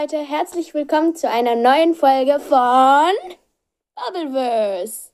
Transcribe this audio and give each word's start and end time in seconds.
Leute, 0.00 0.18
herzlich 0.18 0.72
willkommen 0.72 1.14
zu 1.14 1.28
einer 1.28 1.56
neuen 1.56 1.94
Folge 1.94 2.40
von 2.40 3.10
Bubbleverse. 3.96 5.10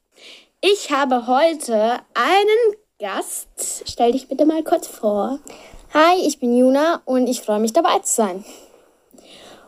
Ich 0.60 0.92
habe 0.92 1.26
heute 1.26 1.98
einen 2.14 2.76
Gast. 3.00 3.48
Stell 3.86 4.12
dich 4.12 4.28
bitte 4.28 4.44
mal 4.44 4.62
kurz 4.62 4.86
vor. 4.86 5.40
Hi, 5.92 6.20
ich 6.24 6.38
bin 6.38 6.56
Juna 6.56 7.02
und 7.04 7.26
ich 7.26 7.40
freue 7.40 7.58
mich 7.58 7.72
dabei 7.72 7.98
zu 8.00 8.14
sein. 8.14 8.44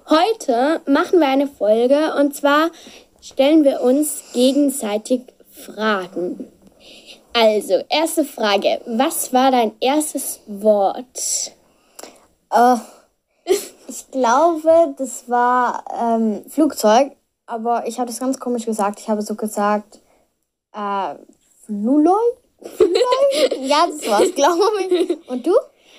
Heute 0.09 0.82
machen 0.86 1.19
wir 1.19 1.27
eine 1.27 1.48
Folge 1.48 2.14
und 2.14 2.37
zwar 2.37 2.70
stellen 3.20 3.64
wir 3.64 3.80
uns 3.80 4.23
gegenseitig 4.34 5.23
Fragen. 5.50 6.52
Also, 7.32 7.82
erste 7.88 8.24
Frage. 8.24 8.82
Was 8.87 9.32
war 9.32 9.50
dein 9.50 9.73
erstes 9.80 10.41
Wort? 10.46 11.52
Äh, 12.52 12.77
ich 13.88 14.10
glaube, 14.10 14.95
das 14.98 15.28
war 15.28 15.84
ähm, 15.98 16.45
Flugzeug, 16.48 17.12
aber 17.46 17.87
ich 17.87 17.98
habe 17.98 18.09
das 18.09 18.20
ganz 18.20 18.38
komisch 18.38 18.66
gesagt. 18.66 19.01
Ich 19.01 19.09
habe 19.09 19.23
so 19.23 19.34
gesagt, 19.34 20.01
äh, 20.73 21.15
Fluloi? 21.65 22.12
Fluloi? 22.62 23.56
ja, 23.66 23.87
das 23.87 24.06
war's, 24.09 24.34
glaube 24.34 24.82
ich. 24.91 25.29
Und 25.29 25.46
du? 25.46 25.52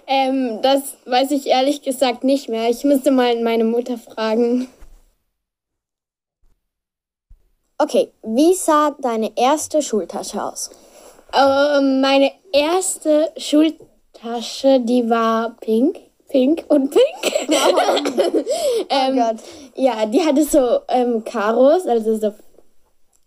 Ähm, 0.05 0.61
das 0.61 0.97
weiß 1.05 1.31
ich 1.31 1.47
ehrlich 1.47 1.81
gesagt 1.81 2.23
nicht 2.23 2.47
mehr. 2.47 2.69
Ich 2.69 2.83
müsste 2.83 3.11
mal 3.11 3.41
meine 3.41 3.63
Mutter 3.63 3.97
fragen. 3.97 4.67
Okay, 7.77 8.11
wie 8.23 8.53
sah 8.53 8.95
deine 8.99 9.31
erste 9.35 9.81
Schultasche 9.81 10.43
aus? 10.43 10.69
Ähm, 11.33 12.01
meine 12.01 12.31
erste 12.51 13.31
Schultasche, 13.37 14.79
die 14.81 15.09
war 15.09 15.55
pink. 15.61 16.08
Pink 16.29 16.65
und 16.69 16.91
pink. 16.91 17.49
Oh, 17.51 18.85
ähm, 18.89 19.15
Gott. 19.15 19.37
Ja, 19.75 20.05
die 20.05 20.21
hatte 20.21 20.43
so 20.43 20.79
ähm, 20.87 21.23
Karos, 21.23 21.87
also 21.87 22.15
so 22.17 22.33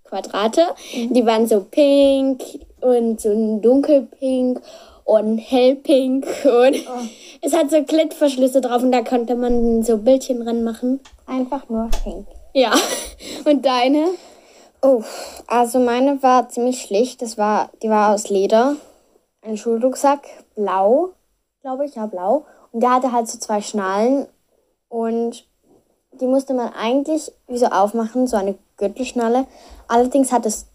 Quadrate. 0.05 0.63
Die 0.95 1.27
waren 1.27 1.47
so 1.47 1.61
pink 1.61 2.43
und 2.81 3.21
so 3.21 3.31
ein 3.31 3.61
dunkelpink 3.61 4.61
und 5.05 5.39
hellpink. 5.39 6.27
Und 6.45 6.77
es 7.41 7.55
hat 7.55 7.71
so 7.71 7.83
Klettverschlüsse 7.83 8.61
drauf 8.61 8.83
und 8.83 8.93
da 8.93 9.03
konnte 9.03 9.35
man 9.35 9.83
so 9.83 9.99
Bildchen 9.99 10.43
ranmachen. 10.43 11.01
Einfach 11.27 11.69
nur 11.69 11.91
pink. 12.05 12.27
Ja. 12.53 12.73
Und 13.45 13.65
deine? 13.65 14.09
Oh, 14.83 15.03
also 15.47 15.79
meine 15.79 16.23
war 16.23 16.49
ziemlich 16.49 16.83
schlicht. 16.83 17.23
Das 17.23 17.39
war, 17.39 17.71
die 17.83 17.89
war 17.89 18.15
aus 18.15 18.29
Leder. 18.29 18.77
Ein 19.41 19.57
Schulrucksack, 19.57 20.29
blau, 20.55 21.11
glaube 21.63 21.87
ich, 21.87 21.95
ja, 21.95 22.07
blau. 22.07 22.45
Und 22.73 22.83
der 22.83 22.91
hatte 22.91 23.13
halt 23.13 23.29
so 23.29 23.39
zwei 23.39 23.61
Schnallen. 23.61 24.27
Und 24.89 25.47
die 26.13 26.27
musste 26.27 26.55
man 26.55 26.73
eigentlich 26.73 27.33
wie 27.49 27.59
so 27.59 27.67
aufmachen, 27.67 28.27
so 28.27 28.37
eine 28.37 28.57
Gürtelschnalle. 28.77 29.47
Allerdings 29.89 30.33
hat 30.33 30.47
es, 30.47 30.67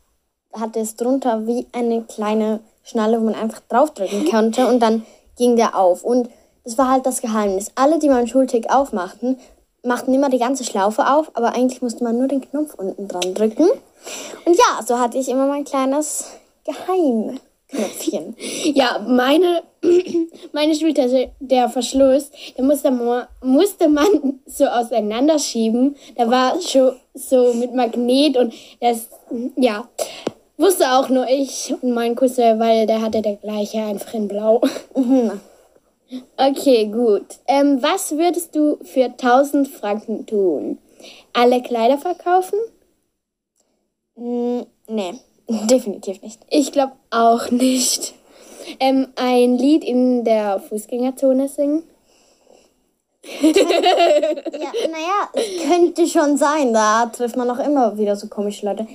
hatte 0.53 0.79
es 0.79 0.95
drunter 0.95 1.45
wie 1.45 1.67
eine 1.71 2.03
kleine 2.03 2.61
Schnalle, 2.83 3.19
wo 3.19 3.25
man 3.25 3.35
einfach 3.35 3.61
draufdrücken 3.67 4.29
konnte 4.31 4.67
und 4.67 4.79
dann 4.79 5.05
ging 5.37 5.55
der 5.55 5.75
auf. 5.77 6.03
Und 6.03 6.29
das 6.63 6.77
war 6.77 6.89
halt 6.89 7.05
das 7.05 7.21
Geheimnis. 7.21 7.71
Alle, 7.75 7.99
die 7.99 8.09
einen 8.09 8.27
Schultick 8.27 8.73
aufmachten, 8.73 9.37
machten 9.83 10.13
immer 10.13 10.29
die 10.29 10.39
ganze 10.39 10.63
Schlaufe 10.63 11.07
auf, 11.07 11.31
aber 11.33 11.53
eigentlich 11.53 11.81
musste 11.81 12.03
man 12.03 12.17
nur 12.17 12.27
den 12.27 12.41
Knopf 12.41 12.73
unten 12.75 13.07
dran 13.07 13.33
drücken. 13.33 13.67
Und 14.45 14.57
ja, 14.57 14.85
so 14.85 14.99
hatte 14.99 15.17
ich 15.17 15.29
immer 15.29 15.47
mein 15.47 15.63
kleines 15.63 16.25
Geheimknöpfchen. 17.69 18.35
Ja, 18.73 18.99
meine, 19.07 19.63
meine 20.53 20.75
Schultasche, 20.75 21.31
der 21.39 21.69
Verschluss, 21.69 22.31
da 22.55 22.63
musste 22.63 22.91
man, 22.91 23.27
musste 23.41 23.87
man 23.89 24.39
so 24.45 24.65
auseinanderschieben. 24.65 25.95
Da 26.15 26.29
war 26.29 26.59
schon 26.61 26.95
so 27.13 27.53
mit 27.53 27.73
Magnet 27.73 28.37
und 28.37 28.53
das, 28.79 29.09
ja, 29.55 29.87
wusste 30.57 30.91
auch 30.91 31.09
nur 31.09 31.27
ich 31.27 31.73
und 31.81 31.93
mein 31.93 32.15
Cousin, 32.15 32.59
weil 32.59 32.85
der 32.87 33.01
hatte 33.01 33.21
der 33.21 33.35
gleiche, 33.35 33.79
einfach 33.79 34.13
in 34.13 34.27
blau. 34.27 34.61
Okay, 36.37 36.85
gut. 36.85 37.25
Ähm, 37.47 37.83
was 37.83 38.11
würdest 38.13 38.55
du 38.55 38.77
für 38.81 39.03
1000 39.03 39.67
Franken 39.67 40.25
tun? 40.25 40.77
Alle 41.33 41.61
Kleider 41.61 41.97
verkaufen? 41.97 42.57
Mm, 44.15 44.61
nee, 44.87 45.19
definitiv 45.69 46.21
nicht. 46.21 46.41
Ich 46.49 46.71
glaube 46.71 46.93
auch 47.09 47.51
nicht. 47.51 48.13
Ähm, 48.79 49.07
ein 49.15 49.57
Lied 49.57 49.83
in 49.83 50.23
der 50.25 50.59
Fußgängerzone 50.59 51.47
singen? 51.47 51.83
Ja, 53.43 54.71
naja, 54.89 55.29
es 55.33 55.69
könnte 55.69 56.07
schon 56.07 56.37
sein. 56.37 56.73
Da 56.73 57.07
trifft 57.07 57.35
man 57.35 57.49
auch 57.49 57.59
immer 57.59 57.97
wieder 57.97 58.15
so 58.15 58.27
komische 58.27 58.65
Leute. 58.65 58.87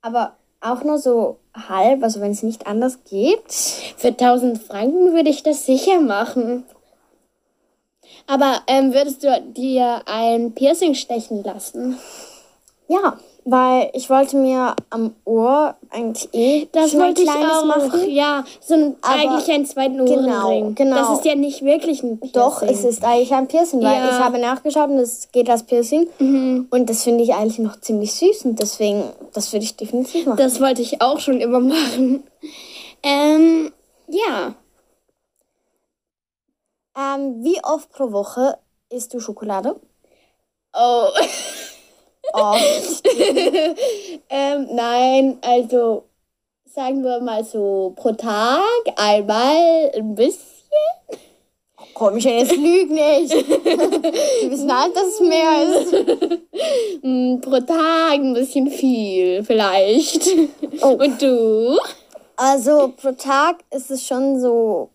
Aber 0.00 0.36
auch 0.60 0.82
nur 0.82 0.98
so 0.98 1.38
halb, 1.54 2.02
also 2.02 2.20
wenn 2.20 2.32
es 2.32 2.42
nicht 2.42 2.66
anders 2.66 3.04
geht. 3.04 3.52
Für 3.96 4.08
1000 4.08 4.62
Franken 4.62 5.14
würde 5.14 5.30
ich 5.30 5.42
das 5.42 5.66
sicher 5.66 6.00
machen. 6.00 6.64
Aber 8.26 8.62
ähm, 8.66 8.92
würdest 8.92 9.22
du 9.22 9.40
dir 9.54 10.02
ein 10.06 10.52
Piercing 10.52 10.94
stechen 10.94 11.42
lassen? 11.42 11.98
Ja, 12.88 13.18
weil 13.50 13.90
ich 13.94 14.10
wollte 14.10 14.36
mir 14.36 14.76
am 14.90 15.14
Ohr 15.24 15.74
eigentlich 15.88 16.28
eh 16.34 16.68
Das 16.70 16.90
schon 16.90 17.00
ein 17.00 17.06
wollte 17.08 17.22
ich 17.22 17.28
kleines 17.30 17.50
auch. 17.50 17.64
machen. 17.64 18.10
Ja, 18.10 18.44
so 18.60 18.74
ein, 18.74 18.96
eigentlich 19.00 19.50
einen 19.50 19.64
zweiten 19.64 20.04
Genau, 20.04 20.48
Ohrenring. 20.48 20.74
genau. 20.74 20.96
Das 20.96 21.10
ist 21.18 21.24
ja 21.24 21.34
nicht 21.34 21.64
wirklich 21.64 22.02
ein 22.02 22.18
Piercing. 22.20 22.32
Doch, 22.34 22.60
es 22.62 22.84
ist 22.84 23.02
eigentlich 23.04 23.32
ein 23.32 23.48
Piercing, 23.48 23.80
weil 23.80 23.94
Ja. 23.94 24.08
ich 24.10 24.18
habe 24.22 24.38
nachgeschaut 24.38 24.90
und 24.90 24.98
es 24.98 25.32
geht 25.32 25.48
als 25.48 25.62
Piercing. 25.62 26.08
Und 26.70 26.90
das 26.90 27.04
finde 27.04 27.24
ich 27.24 27.32
eigentlich 27.34 27.58
noch 27.58 27.80
ziemlich 27.80 28.12
süß 28.12 28.44
und 28.44 28.60
deswegen, 28.60 29.02
das 29.32 29.50
würde 29.54 29.64
ich 29.64 29.76
definitiv 29.76 30.26
machen. 30.26 30.36
Das 30.38 30.60
wollte 30.60 30.82
ich 30.82 31.00
auch 31.00 31.18
schon 31.18 31.40
immer 31.40 31.60
machen. 31.60 32.24
Ähm, 33.02 33.72
ja. 34.08 34.54
Ähm, 36.96 37.44
wie 37.44 37.60
oft 37.64 37.90
pro 37.92 38.12
Woche 38.12 38.58
isst 38.90 39.14
du 39.14 39.20
Schokolade? 39.20 39.76
Oh. 40.74 41.06
Oh, 42.34 42.54
ähm, 44.30 44.68
nein, 44.72 45.38
also 45.40 46.04
sagen 46.64 47.02
wir 47.02 47.20
mal 47.20 47.44
so 47.44 47.92
pro 47.96 48.12
Tag 48.12 48.62
einmal 48.96 49.90
ein 49.94 50.14
bisschen. 50.14 50.42
komm 51.94 52.20
schon, 52.20 52.32
jetzt 52.32 52.54
lüg 52.56 52.90
nicht. 52.90 53.32
Wir 53.64 54.50
wissen 54.50 54.72
halt, 54.72 54.94
dass 54.94 55.06
es 55.14 55.20
mehr 55.20 55.62
ist. 55.80 57.02
Mm, 57.02 57.40
pro 57.40 57.60
Tag 57.60 58.12
ein 58.14 58.34
bisschen 58.34 58.70
viel, 58.70 59.42
vielleicht. 59.42 60.28
Oh. 60.82 60.88
Und 61.02 61.20
du? 61.22 61.78
Also 62.36 62.92
pro 62.96 63.12
Tag 63.12 63.64
ist 63.70 63.90
es 63.90 64.06
schon 64.06 64.38
so. 64.40 64.90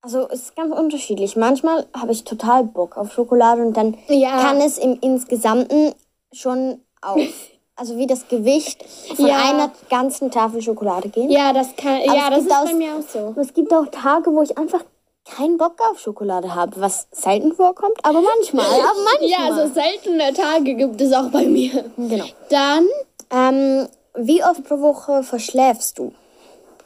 Also 0.00 0.28
es 0.30 0.42
ist 0.42 0.56
ganz 0.56 0.74
unterschiedlich. 0.74 1.34
Manchmal 1.36 1.86
habe 1.94 2.12
ich 2.12 2.24
total 2.24 2.64
Bock 2.64 2.96
auf 2.96 3.12
Schokolade 3.12 3.62
und 3.62 3.74
dann 3.76 3.96
Ja. 4.08 4.40
kann 4.40 4.60
es 4.60 4.78
im 4.78 4.98
Insgesamten 5.00 5.94
schon 6.34 6.80
auf, 7.02 7.18
also 7.76 7.96
wie 7.96 8.06
das 8.06 8.28
Gewicht 8.28 8.84
von 9.16 9.26
Ja. 9.26 9.36
einer 9.50 9.72
ganzen 9.90 10.30
Tafel 10.30 10.62
Schokolade 10.62 11.08
gehen. 11.08 11.30
Ja, 11.30 11.52
das 11.52 11.74
kann. 11.76 12.00
Aber 12.06 12.14
ja, 12.16 12.30
das 12.30 12.42
ist 12.44 12.52
aus- 12.52 12.64
bei 12.70 12.74
mir 12.74 12.94
auch 12.96 13.02
so. 13.02 13.34
Es 13.40 13.52
gibt 13.54 13.72
auch 13.72 13.86
Tage, 13.86 14.32
wo 14.32 14.42
ich 14.42 14.56
einfach 14.58 14.84
keinen 15.24 15.56
Bock 15.56 15.80
auf 15.90 15.98
Schokolade 15.98 16.54
habe, 16.54 16.78
was 16.80 17.06
selten 17.10 17.54
vorkommt, 17.54 17.96
aber 18.02 18.20
manchmal. 18.20 18.66
Aber 18.66 18.82
manchmal. 19.04 19.28
Ja, 19.30 19.66
so 19.66 19.72
seltene 19.72 20.32
Tage 20.34 20.74
gibt 20.74 21.00
es 21.00 21.12
auch 21.14 21.28
bei 21.30 21.46
mir. 21.46 21.84
genau. 21.96 22.24
Dann 22.50 22.86
Ähm, 23.30 23.88
wie 24.16 24.44
oft 24.44 24.62
pro 24.64 24.80
Woche 24.80 25.22
verschläfst 25.22 25.98
du? 25.98 26.12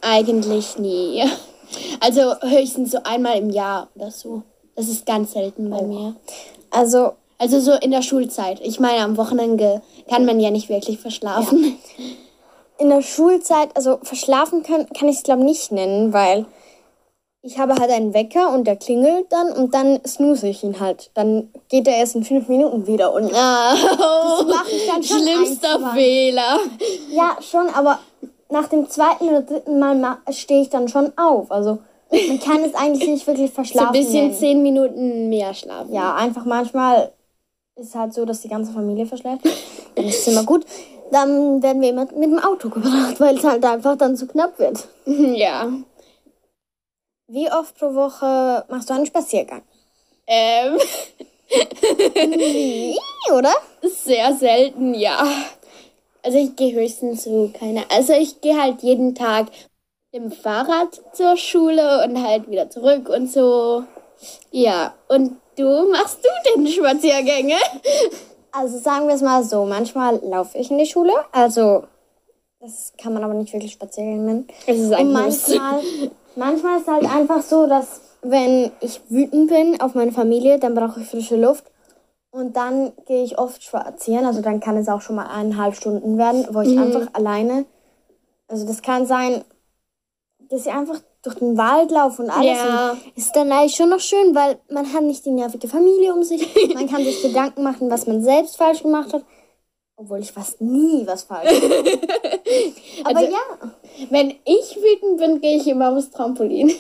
eigentlich 0.01 0.79
nie. 0.79 1.25
Also 2.01 2.35
höchstens 2.41 2.93
so 2.93 2.99
einmal 3.05 3.37
im 3.37 3.51
Jahr 3.51 3.89
oder 3.95 4.11
so. 4.11 4.43
Das 4.75 4.89
ist 4.89 5.05
ganz 5.05 5.33
selten 5.33 5.69
bei 5.69 5.83
mir. 5.83 6.17
Also 6.71 7.13
Also 7.39 7.61
so 7.61 7.73
in 7.75 7.91
der 7.93 8.03
Schulzeit. 8.03 8.61
Ich 8.63 8.81
meine, 8.81 9.05
am 9.05 9.17
Wochenende 9.17 9.81
kann 10.11 10.25
man 10.25 10.41
ja 10.41 10.51
nicht 10.51 10.69
wirklich 10.69 10.99
verschlafen. 10.99 11.79
in 12.79 12.89
der 12.91 13.03
Schulzeit, 13.03 13.71
also 13.77 13.99
verschlafen 14.03 14.63
kann, 14.63 14.89
kann 14.91 15.09
ich 15.09 15.17
es 15.19 15.23
glaube 15.23 15.45
nicht 15.45 15.71
nennen, 15.73 16.13
weil 16.13 16.47
ich 17.43 17.59
habe 17.59 17.75
halt 17.77 17.91
einen 17.91 18.13
Wecker 18.15 18.53
und 18.53 18.65
der 18.67 18.75
klingelt 18.77 19.27
dann 19.31 19.53
und 19.53 19.73
dann 19.73 20.01
snooze 20.07 20.49
ich 20.49 20.65
ihn 20.65 20.81
halt. 20.81 21.11
Dann 21.15 21.51
geht 21.69 21.87
er 21.87 21.97
erst 21.97 22.17
in 22.17 22.25
fünf 22.25 22.49
Minuten 22.49 22.87
wieder 22.89 23.13
und 23.13 23.33
Ah, 23.33 23.75
mache 24.49 24.71
ich 24.73 24.87
dann 24.89 25.03
schon 25.03 25.21
schlimmster 25.21 25.77
ein. 25.77 25.95
Fehler. 25.97 26.59
ja 27.13 27.37
schon, 27.41 27.69
aber 27.71 28.01
nach 28.51 28.67
dem 28.69 28.89
zweiten 28.91 29.29
oder 29.29 29.43
dritten 29.43 29.79
Mal 29.79 29.95
ma- 29.95 30.19
stehe 30.31 30.63
ich 30.63 30.71
dann 30.71 30.89
schon 30.89 31.13
auf. 31.17 31.51
Also 31.53 31.79
man 32.11 32.41
kann 32.41 32.65
es 32.65 32.75
eigentlich 32.75 33.09
nicht 33.09 33.27
wirklich 33.27 33.51
So 33.51 33.55
verschlafen 33.55 33.87
ein 33.89 33.93
bisschen 33.93 34.27
nennen. 34.29 34.35
zehn 34.35 34.63
Minuten 34.63 35.29
mehr 35.29 35.55
schlafen. 35.55 35.93
Ja, 35.95 36.15
einfach 36.17 36.45
manchmal 36.45 37.13
ist 37.79 37.95
halt 37.95 38.15
so, 38.15 38.25
dass 38.25 38.43
die 38.43 38.49
ganze 38.49 38.73
Familie 38.73 39.07
verschläft. 39.07 39.45
Dann 39.95 40.05
ist 40.05 40.21
es 40.21 40.29
immer 40.29 40.45
gut. 40.45 40.65
Dann 41.11 41.63
werden 41.63 41.81
wir 41.81 41.91
immer 41.91 42.05
mit 42.05 42.31
dem 42.31 42.39
Auto 42.39 42.69
gebracht, 42.69 43.19
weil 43.19 43.39
es 43.39 43.45
halt 43.45 43.65
einfach 43.65 43.97
dann 43.97 44.17
zu 44.17 44.27
knapp 44.27 44.59
wird. 44.59 44.89
Ja. 45.07 45.69
Wie 47.31 47.51
oft 47.53 47.79
pro 47.79 47.95
Woche 47.95 48.65
machst 48.69 48.89
du 48.89 48.95
einen 48.95 49.05
Spaziergang? 49.05 49.63
Ähm, 50.27 50.79
Nee, 52.15 52.97
oder? 53.33 53.53
Sehr 53.83 54.35
selten, 54.35 54.95
ja. 54.95 55.27
Also 56.23 56.39
ich 56.39 56.57
gehe 56.57 56.75
höchstens 56.75 57.25
so 57.25 57.51
keine. 57.59 57.91
Also 57.91 58.13
ich 58.13 58.41
gehe 58.41 58.61
halt 58.61 58.83
jeden 58.83 59.15
Tag 59.15 59.47
mit 60.13 60.23
dem 60.23 60.33
Fahrrad 60.33 61.01
zur 61.13 61.37
Schule 61.37 62.05
und 62.05 62.23
halt 62.23 62.51
wieder 62.51 62.69
zurück 62.71 63.09
und 63.09 63.31
so. 63.31 63.85
Ja. 64.51 64.95
Und 65.09 65.37
du 65.59 65.91
machst 65.91 66.19
du 66.25 66.29
denn 66.51 66.67
Spaziergänge? 66.67 67.57
Also 68.53 68.79
sagen 68.79 69.09
wir 69.09 69.15
es 69.15 69.23
mal 69.23 69.45
so, 69.45 69.65
manchmal 69.65 70.21
laufe 70.25 70.57
ich 70.57 70.71
in 70.71 70.79
die 70.79 70.87
Schule, 70.87 71.13
also 71.33 71.85
das 72.61 72.93
kann 73.01 73.13
man 73.13 73.23
aber 73.23 73.35
nicht 73.35 73.53
wirklich 73.53 73.73
spazieren 73.73 74.25
nennen. 74.25 74.49
Es 74.67 74.79
ist 74.79 74.93
ein 74.93 75.07
Und 75.07 75.13
manchmal, 75.13 75.81
manchmal 76.35 76.79
ist 76.79 76.89
es 76.89 76.89
halt 76.89 77.05
einfach 77.05 77.43
so, 77.43 77.67
dass 77.67 78.01
wenn 78.23 78.73
ich 78.81 79.01
wütend 79.09 79.49
bin 79.49 79.81
auf 79.81 79.95
meine 79.95 80.13
Familie, 80.13 80.59
dann 80.59 80.75
brauche 80.75 81.01
ich 81.01 81.07
frische 81.09 81.37
Luft. 81.37 81.65
Und 82.31 82.57
dann 82.57 82.93
gehe 83.07 83.25
ich 83.25 83.39
oft 83.39 83.63
spazieren, 83.63 84.27
also 84.27 84.43
dann 84.43 84.61
kann 84.61 84.77
es 84.77 84.89
auch 84.89 85.01
schon 85.01 85.17
mal 85.17 85.27
eineinhalb 85.27 85.75
Stunden 85.75 86.19
werden, 86.19 86.47
wo 86.51 86.61
ich 86.61 86.79
einfach 86.79 87.09
alleine, 87.15 87.65
also 88.49 88.67
das 88.67 88.83
kann 88.83 89.07
sein, 89.07 89.45
dass 90.51 90.67
ich 90.67 90.73
einfach 90.73 91.01
durch 91.23 91.37
den 91.37 91.57
Wald 91.59 91.91
laufe 91.91 92.23
und 92.23 92.31
alles. 92.31 92.57
Ja. 92.59 92.93
Und 92.93 93.17
ist 93.17 93.35
dann 93.35 93.51
eigentlich 93.53 93.75
schon 93.77 93.89
noch 93.91 94.01
schön, 94.01 94.35
weil 94.35 94.59
man 94.71 94.93
hat 94.93 95.03
nicht 95.03 95.25
die 95.27 95.31
nervige 95.31 95.69
Familie 95.69 96.15
um 96.15 96.23
sich. 96.23 96.47
Man 96.75 96.89
kann 96.89 97.03
sich 97.05 97.21
Gedanken 97.23 97.63
machen, 97.63 97.91
was 97.91 98.07
man 98.07 98.23
selbst 98.23 98.57
falsch 98.57 98.83
gemacht 98.83 99.13
hat. 99.13 99.25
Obwohl 99.97 100.21
ich 100.21 100.31
fast 100.31 100.61
nie 100.61 101.05
was 101.07 101.25
falsch 101.25 101.51
mache. 101.61 101.99
Aber 103.05 103.19
Also- 103.19 103.33
ja, 103.33 103.73
Wenn 104.11 104.31
ich 104.45 104.77
wütend 104.77 105.19
bin, 105.19 105.41
gehe 105.41 105.57
ich 105.57 105.67
immer 105.67 105.91
aufs 105.97 106.11
Trampolin. 106.11 106.71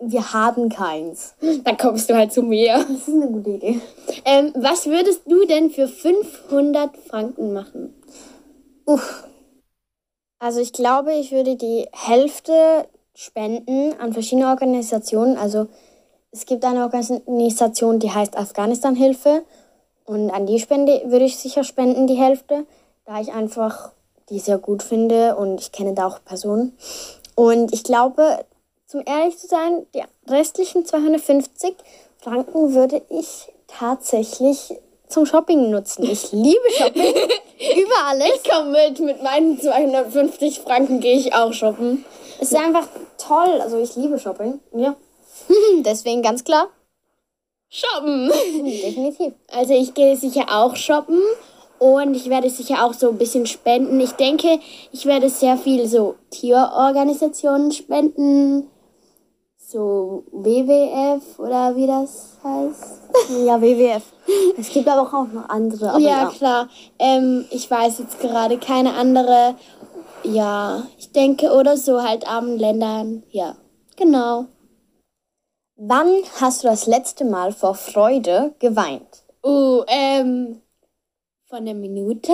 wir 0.00 0.32
haben 0.32 0.68
keins. 0.68 1.34
Dann 1.64 1.76
kommst 1.76 2.10
du 2.10 2.14
halt 2.16 2.32
zu 2.32 2.42
mir. 2.42 2.74
Das 2.78 2.90
ist 2.90 3.08
eine 3.08 3.28
gute 3.28 3.50
Idee. 3.50 3.80
Ähm, 4.24 4.52
was 4.56 4.86
würdest 4.86 5.22
du 5.26 5.44
denn 5.46 5.70
für 5.70 5.86
500 5.88 6.96
Franken 6.96 7.52
machen? 7.52 7.94
Uff. 8.86 9.24
Also 10.38 10.60
ich 10.60 10.72
glaube, 10.72 11.14
ich 11.14 11.32
würde 11.32 11.56
die 11.56 11.86
Hälfte 11.92 12.88
spenden 13.16 13.98
an 13.98 14.12
verschiedene 14.12 14.48
Organisationen. 14.48 15.36
Also 15.36 15.66
es 16.30 16.46
gibt 16.46 16.64
eine 16.64 16.82
Organisation, 16.82 17.98
die 17.98 18.10
heißt 18.10 18.36
Afghanistan-Hilfe. 18.36 19.42
Und 20.04 20.30
an 20.30 20.46
die 20.46 20.60
Spende 20.60 21.02
würde 21.06 21.24
ich 21.24 21.38
sicher 21.38 21.64
spenden, 21.64 22.06
die 22.06 22.14
Hälfte, 22.14 22.66
da 23.06 23.20
ich 23.20 23.32
einfach 23.32 23.92
die 24.28 24.38
sehr 24.38 24.58
gut 24.58 24.82
finde 24.82 25.36
und 25.36 25.60
ich 25.60 25.72
kenne 25.72 25.94
da 25.94 26.06
auch 26.06 26.18
Personen. 26.24 26.76
Und 27.34 27.72
ich 27.72 27.84
glaube, 27.84 28.44
zum 28.86 29.02
ehrlich 29.06 29.38
zu 29.38 29.46
sein, 29.46 29.86
die 29.94 30.02
restlichen 30.30 30.84
250 30.84 31.74
Franken 32.18 32.74
würde 32.74 33.02
ich 33.08 33.48
tatsächlich 33.66 34.74
zum 35.08 35.26
Shopping 35.26 35.70
nutzen. 35.70 36.04
Ich 36.04 36.32
liebe 36.32 36.70
Shopping 36.76 37.14
über 37.76 38.04
alles. 38.06 38.40
Ich 38.42 38.50
komme 38.50 38.72
mit, 38.72 39.00
mit 39.00 39.22
meinen 39.22 39.60
250 39.60 40.60
Franken 40.60 41.00
gehe 41.00 41.16
ich 41.16 41.34
auch 41.34 41.52
shoppen. 41.52 42.04
Es 42.40 42.52
ist 42.52 42.58
einfach 42.58 42.88
toll. 43.18 43.60
Also 43.60 43.78
ich 43.78 43.96
liebe 43.96 44.18
Shopping. 44.18 44.60
Ja. 44.74 44.96
Deswegen 45.84 46.22
ganz 46.22 46.44
klar. 46.44 46.68
Shoppen! 47.68 48.28
Definitiv. 48.64 49.34
Also 49.52 49.74
ich 49.74 49.94
gehe 49.94 50.16
sicher 50.16 50.46
auch 50.50 50.76
shoppen 50.76 51.20
und 51.78 52.14
ich 52.14 52.30
werde 52.30 52.48
sicher 52.48 52.84
auch 52.84 52.94
so 52.94 53.10
ein 53.10 53.18
bisschen 53.18 53.46
spenden. 53.46 54.00
Ich 54.00 54.12
denke, 54.12 54.60
ich 54.92 55.04
werde 55.06 55.28
sehr 55.28 55.56
viel 55.56 55.86
so 55.86 56.14
Tierorganisationen 56.30 57.72
spenden. 57.72 58.70
So 59.58 60.22
WWF 60.30 61.40
oder 61.40 61.74
wie 61.74 61.88
das 61.88 62.38
heißt. 62.44 63.00
Ja, 63.44 63.60
WWF. 63.60 64.04
Es 64.56 64.70
gibt 64.70 64.86
aber 64.86 65.02
auch 65.02 65.26
noch 65.32 65.48
andere. 65.48 66.00
Ja, 66.00 66.22
ja, 66.22 66.26
klar. 66.26 66.68
Ähm, 67.00 67.44
ich 67.50 67.68
weiß 67.68 67.98
jetzt 67.98 68.20
gerade 68.20 68.58
keine 68.58 68.94
andere. 68.94 69.56
Ja, 70.32 70.86
ich 70.98 71.12
denke, 71.12 71.52
oder 71.52 71.76
so 71.76 72.02
halt 72.02 72.26
armen 72.26 72.58
Ländern. 72.58 73.22
Ja, 73.30 73.56
genau. 73.96 74.46
Wann 75.76 76.22
hast 76.40 76.64
du 76.64 76.68
das 76.68 76.86
letzte 76.86 77.24
Mal 77.24 77.52
vor 77.52 77.74
Freude 77.74 78.54
geweint? 78.58 79.24
Uh, 79.44 79.84
ähm, 79.86 80.62
von 81.44 81.64
der 81.64 81.74
Minute. 81.74 82.32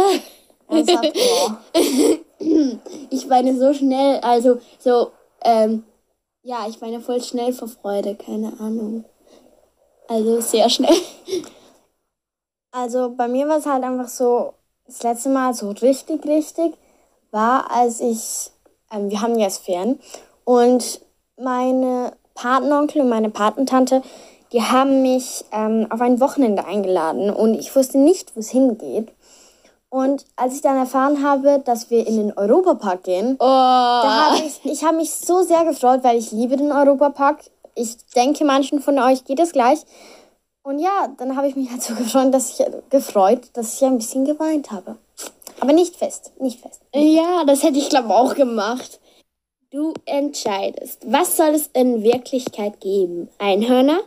Ernsthaft? 0.68 1.16
Ich 3.10 3.30
weine 3.30 3.56
so 3.56 3.72
schnell, 3.72 4.18
also 4.18 4.58
so, 4.80 5.12
ähm, 5.44 5.84
ja, 6.42 6.66
ich 6.68 6.82
weine 6.82 7.00
voll 7.00 7.22
schnell 7.22 7.52
vor 7.52 7.68
Freude, 7.68 8.16
keine 8.16 8.58
Ahnung. 8.58 9.04
Also 10.08 10.40
sehr 10.40 10.68
schnell. 10.68 10.96
Also 12.72 13.14
bei 13.14 13.28
mir 13.28 13.46
war 13.46 13.58
es 13.58 13.66
halt 13.66 13.84
einfach 13.84 14.08
so, 14.08 14.54
das 14.86 15.04
letzte 15.04 15.28
Mal 15.28 15.54
so 15.54 15.70
richtig, 15.70 16.24
richtig 16.26 16.74
war, 17.32 17.70
als 17.70 18.00
ich, 18.00 18.50
ähm, 18.92 19.10
wir 19.10 19.20
haben 19.20 19.38
jetzt 19.38 19.64
Ferien 19.64 19.98
und 20.44 21.00
meine 21.36 22.12
Patenonkel 22.34 23.02
und 23.02 23.08
meine 23.08 23.30
Patentante, 23.30 24.02
die 24.52 24.62
haben 24.62 25.02
mich 25.02 25.44
ähm, 25.50 25.86
auf 25.90 26.00
ein 26.00 26.20
Wochenende 26.20 26.64
eingeladen 26.64 27.30
und 27.30 27.54
ich 27.54 27.74
wusste 27.74 27.98
nicht, 27.98 28.36
wo 28.36 28.40
es 28.40 28.50
hingeht. 28.50 29.12
Und 29.88 30.24
als 30.36 30.54
ich 30.54 30.62
dann 30.62 30.78
erfahren 30.78 31.22
habe, 31.22 31.60
dass 31.62 31.90
wir 31.90 32.06
in 32.06 32.16
den 32.16 32.32
Europapark 32.32 33.02
gehen, 33.02 33.34
Oh, 33.34 33.44
da 33.44 34.30
habe 34.30 34.38
ich, 34.38 34.64
ich 34.64 34.84
habe 34.84 34.96
mich 34.96 35.12
so 35.12 35.42
sehr 35.42 35.66
gefreut, 35.66 36.00
weil 36.02 36.16
ich 36.16 36.32
liebe 36.32 36.56
den 36.56 36.72
Europapark. 36.72 37.40
Ich 37.74 37.98
denke, 38.16 38.44
manchen 38.46 38.80
von 38.80 38.98
euch 38.98 39.24
geht 39.24 39.38
es 39.38 39.52
gleich. 39.52 39.84
Und 40.62 40.78
ja, 40.78 41.08
dann 41.18 41.36
habe 41.36 41.48
ich 41.48 41.56
mich 41.56 41.70
halt 41.70 41.82
so 41.82 41.94
gefreut, 41.98 42.32
dass 42.32 42.58
ich 42.58 42.66
gefreut, 42.88 43.50
dass 43.52 43.74
ich 43.74 43.84
ein 43.84 43.98
bisschen 43.98 44.24
geweint 44.24 44.70
habe. 44.70 44.96
Aber 45.62 45.72
nicht 45.72 45.94
fest, 45.94 46.32
nicht 46.40 46.58
fest. 46.60 46.80
ja, 46.92 47.44
das 47.44 47.62
hätte 47.62 47.78
ich 47.78 47.88
glaube 47.88 48.12
auch 48.12 48.34
gemacht. 48.34 48.98
Du 49.70 49.94
entscheidest, 50.06 51.00
was 51.06 51.36
soll 51.36 51.50
es 51.54 51.68
in 51.72 52.02
Wirklichkeit 52.02 52.80
geben? 52.80 53.28
Einhörner, 53.38 54.00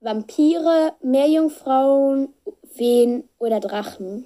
Vampire, 0.00 0.94
Meerjungfrauen, 1.02 2.32
Feen 2.72 3.28
oder 3.38 3.58
Drachen? 3.58 4.24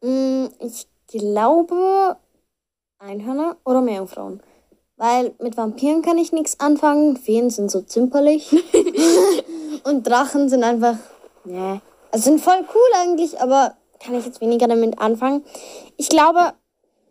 Mm, 0.00 0.46
Ich 0.60 0.86
glaube 1.08 2.16
Einhörner 3.00 3.56
oder 3.64 3.80
Meerjungfrauen. 3.80 4.40
Weil 4.96 5.34
mit 5.40 5.56
Vampiren 5.56 6.02
kann 6.02 6.18
ich 6.18 6.30
nichts 6.30 6.60
anfangen. 6.60 7.16
Feen 7.16 7.50
sind 7.50 7.68
so 7.68 7.80
zimperlich. 7.80 8.48
Und 9.84 10.06
Drachen 10.06 10.48
sind 10.48 10.62
einfach, 10.62 10.98
ne. 11.44 11.80
Also 12.12 12.30
sind 12.30 12.40
voll 12.40 12.64
cool 12.74 12.90
eigentlich, 13.00 13.40
aber 13.40 13.74
kann 14.04 14.14
ich 14.14 14.26
jetzt 14.26 14.40
weniger 14.40 14.68
damit 14.68 14.98
anfangen. 14.98 15.44
Ich 15.96 16.08
glaube 16.08 16.52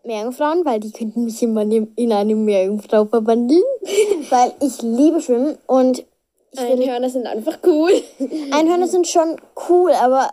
Meerjungfrauen, 0.03 0.65
weil 0.65 0.79
die 0.79 0.91
könnten 0.91 1.25
mich 1.25 1.41
immer 1.43 1.61
in 1.61 1.93
in 1.95 2.11
eine 2.11 2.35
Meerjungfrau 2.35 3.05
verwandeln. 3.05 3.63
weil 4.29 4.53
ich 4.61 4.81
liebe 4.81 5.21
Schwimmen 5.21 5.57
und 5.67 6.05
Einhörner 6.57 7.09
sind 7.09 7.27
einfach 7.27 7.59
cool. 7.65 7.91
Einhörner 8.51 8.87
sind 8.87 9.07
schon 9.07 9.37
cool, 9.69 9.91
aber 9.91 10.29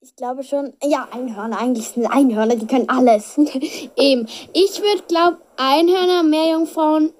ich 0.00 0.16
glaube 0.16 0.42
schon, 0.42 0.72
ja, 0.82 1.08
Einhörner, 1.12 1.58
eigentlich 1.58 1.88
sind 1.88 2.06
Einhörner, 2.06 2.56
die 2.56 2.66
können 2.66 2.88
alles. 2.88 3.38
Eben. 3.96 4.26
Ich 4.52 4.80
würde 4.82 5.04
glaube 5.08 5.38
Einhörner, 5.56 6.24
Meerjungfrauen, 6.24 7.12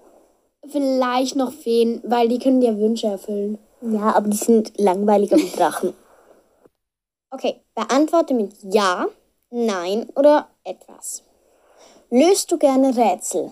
vielleicht 0.67 1.37
noch 1.37 1.53
Feen, 1.53 2.01
weil 2.05 2.29
die 2.29 2.39
können 2.39 2.61
dir 2.61 2.79
Wünsche 2.79 3.07
erfüllen. 3.07 3.59
Ja, 3.81 4.15
aber 4.15 4.29
die 4.29 4.37
sind 4.37 4.73
langweiliger 4.79 5.37
wie 5.37 5.51
Drachen. 5.51 5.95
Okay, 7.35 7.61
beantworte 7.75 8.35
mit 8.35 8.53
Ja, 8.63 9.07
Nein 9.51 10.07
oder 10.17 10.49
etwas. 10.65 11.23
Löst 12.11 12.53
du 12.53 12.59
gerne 12.59 12.95
Rätsel? 12.97 13.51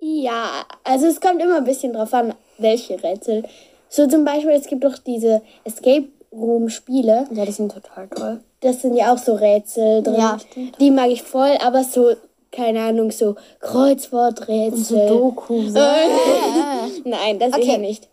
Ja, 0.00 0.64
also 0.82 1.06
es 1.06 1.20
kommt 1.20 1.40
immer 1.40 1.58
ein 1.58 1.64
bisschen 1.64 1.92
drauf 1.92 2.12
an, 2.12 2.34
welche 2.58 3.00
Rätsel. 3.02 3.44
So 3.88 4.08
zum 4.08 4.24
Beispiel, 4.24 4.50
es 4.50 4.66
gibt 4.66 4.82
doch 4.82 4.98
diese 4.98 5.42
Escape 5.62 6.08
Room 6.32 6.70
Spiele. 6.70 7.28
Ja, 7.30 7.44
die 7.44 7.52
sind 7.52 7.72
total 7.72 8.08
toll. 8.08 8.42
Das 8.60 8.82
sind 8.82 8.94
ja 8.96 9.12
auch 9.12 9.18
so 9.18 9.34
Rätsel 9.34 10.02
drin. 10.02 10.14
Ja, 10.14 10.38
stimmt. 10.40 10.80
Die 10.80 10.90
mag 10.90 11.08
ich 11.10 11.22
voll, 11.22 11.56
aber 11.60 11.84
so, 11.84 12.14
keine 12.50 12.82
Ahnung, 12.82 13.12
so 13.12 13.36
Kreuzworträtsel. 13.60 15.06
Doku. 15.08 15.62
Nein, 17.04 17.38
das 17.38 17.52
Okay. 17.52 17.62
sicher 17.62 17.78
nicht. 17.78 18.08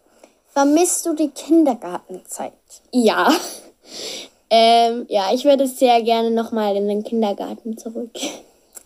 Vermisst 0.48 1.06
du 1.08 1.14
die 1.14 1.30
Kindergartenzeit? 1.30 2.54
Ja. 2.92 3.32
Ähm, 4.50 5.06
ja, 5.10 5.34
ich 5.34 5.46
würde 5.46 5.68
sehr 5.68 6.02
gerne 6.02 6.32
nochmal 6.32 6.76
in 6.76 6.88
den 6.88 7.04
Kindergarten 7.04 7.78
zurück. 7.78 8.12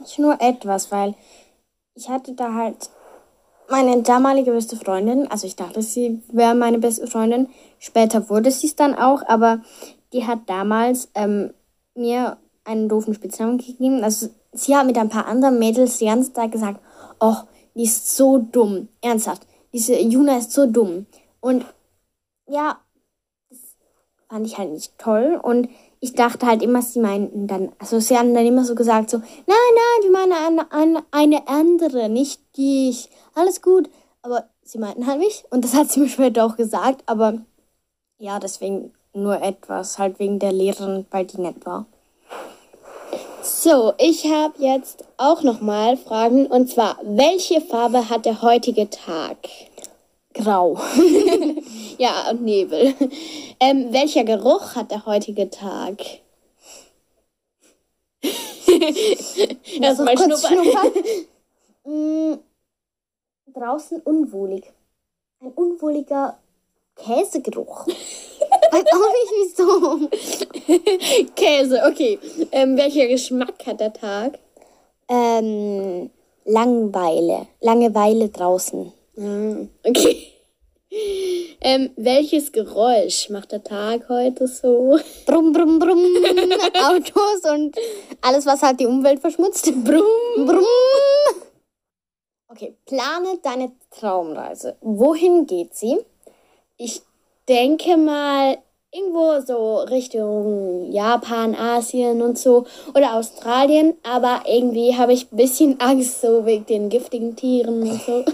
Ich 0.05 0.17
nur 0.17 0.41
etwas, 0.41 0.91
weil 0.91 1.15
ich 1.95 2.09
hatte 2.09 2.33
da 2.33 2.53
halt 2.53 2.89
meine 3.69 4.01
damalige 4.01 4.51
beste 4.51 4.75
Freundin, 4.75 5.27
also 5.31 5.47
ich 5.47 5.55
dachte, 5.55 5.81
sie 5.81 6.21
wäre 6.31 6.53
meine 6.55 6.79
beste 6.79 7.07
Freundin. 7.07 7.49
Später 7.79 8.29
wurde 8.29 8.51
sie 8.51 8.67
es 8.67 8.75
dann 8.75 8.95
auch, 8.95 9.23
aber 9.27 9.61
die 10.11 10.27
hat 10.27 10.41
damals 10.47 11.09
ähm, 11.15 11.53
mir 11.95 12.37
einen 12.65 12.89
doofen 12.89 13.13
Spitznamen 13.13 13.57
gegeben. 13.57 14.03
Also 14.03 14.29
sie 14.51 14.75
hat 14.75 14.85
mit 14.85 14.97
ein 14.97 15.09
paar 15.09 15.27
anderen 15.27 15.59
Mädels 15.59 15.97
die 15.97 16.05
ganze 16.05 16.33
Zeit 16.33 16.51
gesagt, 16.51 16.79
oh, 17.19 17.35
die 17.75 17.83
ist 17.83 18.15
so 18.15 18.37
dumm. 18.37 18.89
Ernsthaft. 19.01 19.43
Diese 19.71 19.99
Juna 19.99 20.37
ist 20.37 20.51
so 20.51 20.65
dumm. 20.65 21.07
Und 21.39 21.65
ja, 22.47 22.77
fand 24.33 24.47
ich 24.47 24.57
halt 24.57 24.71
nicht 24.71 24.97
toll. 24.97 25.39
Und 25.41 25.69
ich 25.99 26.13
dachte 26.13 26.47
halt 26.47 26.63
immer, 26.63 26.81
sie 26.81 26.99
meinten 26.99 27.45
dann, 27.45 27.71
also 27.77 27.99
sie 27.99 28.17
haben 28.17 28.33
dann 28.33 28.47
immer 28.47 28.65
so 28.65 28.73
gesagt, 28.73 29.11
so, 29.11 29.17
nein, 29.17 29.27
nein, 29.47 30.01
wir 30.01 30.11
meinen 30.11 30.33
eine, 30.33 30.71
eine, 30.71 31.03
eine 31.11 31.47
andere, 31.47 32.09
nicht 32.09 32.41
dich. 32.57 33.09
Alles 33.35 33.61
gut. 33.61 33.91
Aber 34.23 34.45
sie 34.63 34.79
meinten 34.79 35.05
halt 35.05 35.19
mich. 35.19 35.43
Und 35.51 35.63
das 35.63 35.75
hat 35.75 35.91
sie 35.91 35.99
mir 35.99 36.09
später 36.09 36.45
auch 36.45 36.57
gesagt. 36.57 37.03
Aber 37.05 37.41
ja, 38.17 38.39
deswegen 38.39 38.91
nur 39.13 39.39
etwas, 39.39 39.99
halt 39.99 40.17
wegen 40.17 40.39
der 40.39 40.51
Lehrerin, 40.51 41.05
weil 41.11 41.25
die 41.25 41.39
nett 41.39 41.63
war. 41.65 41.85
So, 43.43 43.93
ich 43.99 44.25
habe 44.25 44.53
jetzt 44.57 45.03
auch 45.17 45.43
noch 45.43 45.61
mal 45.61 45.95
Fragen 45.97 46.47
und 46.47 46.71
zwar, 46.71 46.97
welche 47.03 47.61
Farbe 47.61 48.09
hat 48.09 48.25
der 48.25 48.41
heutige 48.41 48.89
Tag? 48.89 49.37
Grau. 50.33 50.79
ja, 52.03 52.29
und 52.29 52.43
Nebel. 52.43 52.93
Ähm, 53.59 53.93
welcher 53.93 54.25
Geruch 54.25 54.75
hat 54.75 54.91
der 54.91 55.05
heutige 55.05 55.49
Tag? 55.49 56.01
Erstmal 59.81 60.17
schnuppern. 60.17 60.57
mm, 61.85 62.33
draußen 63.53 64.01
unwohlig. 64.01 64.65
Ein 65.39 65.53
unwohliger 65.53 66.37
Käsegeruch. 66.97 67.87
Weiß 67.87 68.85
auch 68.91 69.13
nicht 69.13 69.31
wieso. 69.39 70.09
Käse, 71.35 71.81
okay. 71.89 72.19
Ähm, 72.51 72.75
welcher 72.75 73.07
Geschmack 73.07 73.65
hat 73.65 73.79
der 73.79 73.93
Tag? 73.93 74.39
Ähm, 75.07 76.09
Langeweile. 76.43 77.47
Langeweile 77.61 78.27
draußen. 78.27 78.91
Ah, 79.17 79.55
okay. 79.85 80.32
Ähm, 81.61 81.91
welches 81.95 82.51
Geräusch 82.51 83.29
macht 83.29 83.51
der 83.51 83.63
Tag 83.63 84.09
heute 84.09 84.47
so? 84.47 84.99
Brumm, 85.25 85.51
brumm, 85.51 85.79
brumm. 85.79 86.03
Autos 86.83 87.51
und 87.51 87.75
alles, 88.21 88.45
was 88.45 88.61
halt 88.61 88.79
die 88.79 88.85
Umwelt 88.85 89.19
verschmutzt. 89.19 89.65
Brumm, 89.83 90.45
brumm. 90.45 90.65
Okay, 92.47 92.77
plane 92.85 93.39
deine 93.41 93.71
Traumreise. 93.89 94.77
Wohin 94.81 95.47
geht 95.47 95.75
sie? 95.75 95.97
Ich 96.77 97.01
denke 97.47 97.97
mal 97.97 98.57
irgendwo 98.93 99.41
so 99.41 99.77
Richtung 99.89 100.91
Japan, 100.91 101.55
Asien 101.55 102.21
und 102.21 102.37
so 102.37 102.65
oder 102.93 103.15
Australien, 103.15 103.95
aber 104.03 104.41
irgendwie 104.45 104.95
habe 104.95 105.13
ich 105.13 105.31
ein 105.31 105.37
bisschen 105.37 105.79
Angst 105.79 106.21
so 106.21 106.45
wegen 106.45 106.65
den 106.67 106.89
giftigen 106.89 107.35
Tieren 107.35 107.81
und 107.81 108.01
so. 108.01 108.25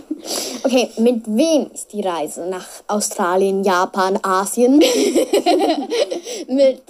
Okay, 0.62 0.90
mit 0.98 1.26
wem 1.26 1.72
ist 1.74 1.94
die 1.94 2.02
Reise 2.02 2.46
nach 2.46 2.68
Australien, 2.88 3.64
Japan, 3.64 4.20
Asien? 4.22 4.80
mit 6.50 6.82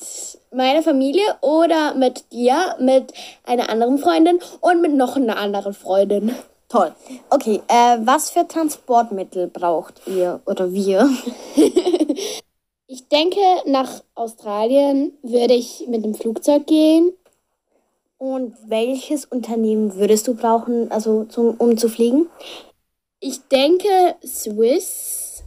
meiner 0.52 0.82
Familie 0.82 1.22
oder 1.42 1.94
mit 1.94 2.32
dir, 2.32 2.76
mit 2.80 3.14
einer 3.46 3.70
anderen 3.70 4.00
Freundin 4.00 4.40
und 4.62 4.82
mit 4.82 4.96
noch 4.96 5.16
einer 5.16 5.38
anderen 5.38 5.76
Freundin. 5.76 6.32
Toll. 6.70 6.92
Okay, 7.30 7.62
äh, 7.68 7.98
was 8.02 8.32
für 8.32 8.48
Transportmittel 8.48 9.48
braucht 9.48 10.02
ihr 10.08 10.40
oder 10.48 10.74
wir? 10.74 11.08
Ich 12.92 13.08
denke, 13.08 13.40
nach 13.66 14.04
Australien 14.16 15.14
würde 15.22 15.54
ich 15.54 15.86
mit 15.88 16.04
dem 16.04 16.16
Flugzeug 16.16 16.66
gehen. 16.66 17.14
Und 18.18 18.56
welches 18.66 19.26
Unternehmen 19.26 19.94
würdest 19.94 20.28
du 20.28 20.34
brauchen, 20.34 20.92
also 20.92 21.26
zum, 21.26 21.54
um 21.60 21.78
zu 21.78 21.88
fliegen? 21.88 22.28
Ich 23.20 23.48
denke 23.48 24.16
Swiss. 24.26 25.44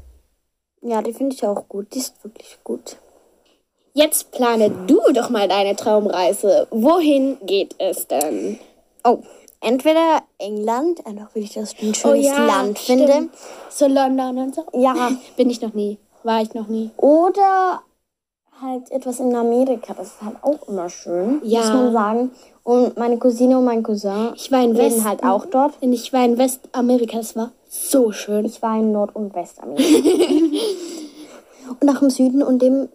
Ja, 0.82 1.02
die 1.02 1.12
finde 1.12 1.34
ich 1.34 1.44
auch 1.44 1.68
gut. 1.68 1.92
Die 1.94 1.98
ist 1.98 2.14
wirklich 2.22 2.58
gut. 2.62 2.96
Jetzt 3.92 4.30
plane 4.30 4.70
du 4.86 5.00
doch 5.12 5.28
mal 5.28 5.48
deine 5.48 5.74
Traumreise. 5.74 6.68
Wohin 6.70 7.38
geht 7.44 7.74
es 7.78 8.06
denn? 8.06 8.60
Oh, 9.02 9.18
entweder 9.60 10.22
England, 10.38 11.04
einfach 11.04 11.34
weil 11.34 11.42
ich 11.42 11.54
das 11.54 11.74
ein 11.82 11.92
schönes 11.92 12.04
oh 12.04 12.14
ja, 12.14 12.46
Land 12.46 12.78
stimmt. 12.78 13.10
finde. 13.10 13.28
So 13.68 13.88
London 13.88 14.38
und 14.38 14.54
so. 14.54 14.64
Ja. 14.74 15.10
Bin 15.36 15.50
ich 15.50 15.60
noch 15.60 15.74
nie. 15.74 15.98
War 16.24 16.42
ich 16.42 16.54
noch 16.54 16.68
nie. 16.68 16.90
Oder 16.96 17.82
halt 18.60 18.90
etwas 18.90 19.20
in 19.20 19.34
Amerika. 19.34 19.94
Das 19.94 20.08
ist 20.08 20.22
halt 20.22 20.36
auch 20.42 20.68
immer 20.68 20.88
schön, 20.88 21.40
ja. 21.44 21.60
muss 21.60 21.68
man 21.68 21.92
sagen. 21.92 22.30
Und 22.64 22.96
meine 22.96 23.18
Cousine 23.18 23.58
und 23.58 23.64
mein 23.64 23.82
Cousin 23.82 24.32
ich 24.36 24.52
war 24.52 24.62
in 24.62 24.76
West 24.76 25.04
halt 25.04 25.24
auch 25.24 25.46
dort. 25.46 25.74
Und 25.80 25.92
ich 25.92 26.12
war 26.12 26.24
in 26.24 26.38
Westamerika. 26.38 27.18
Das 27.18 27.34
war 27.34 27.52
so 27.68 28.12
schön. 28.12 28.44
Ich 28.44 28.62
war 28.62 28.78
in 28.78 28.92
Nord- 28.92 29.16
und 29.16 29.34
Westamerika. 29.34 30.08
und 31.70 31.82
nach 31.82 31.98
dem 31.98 32.10
Süden 32.10 32.42
und 32.42 32.62
dem 32.62 32.88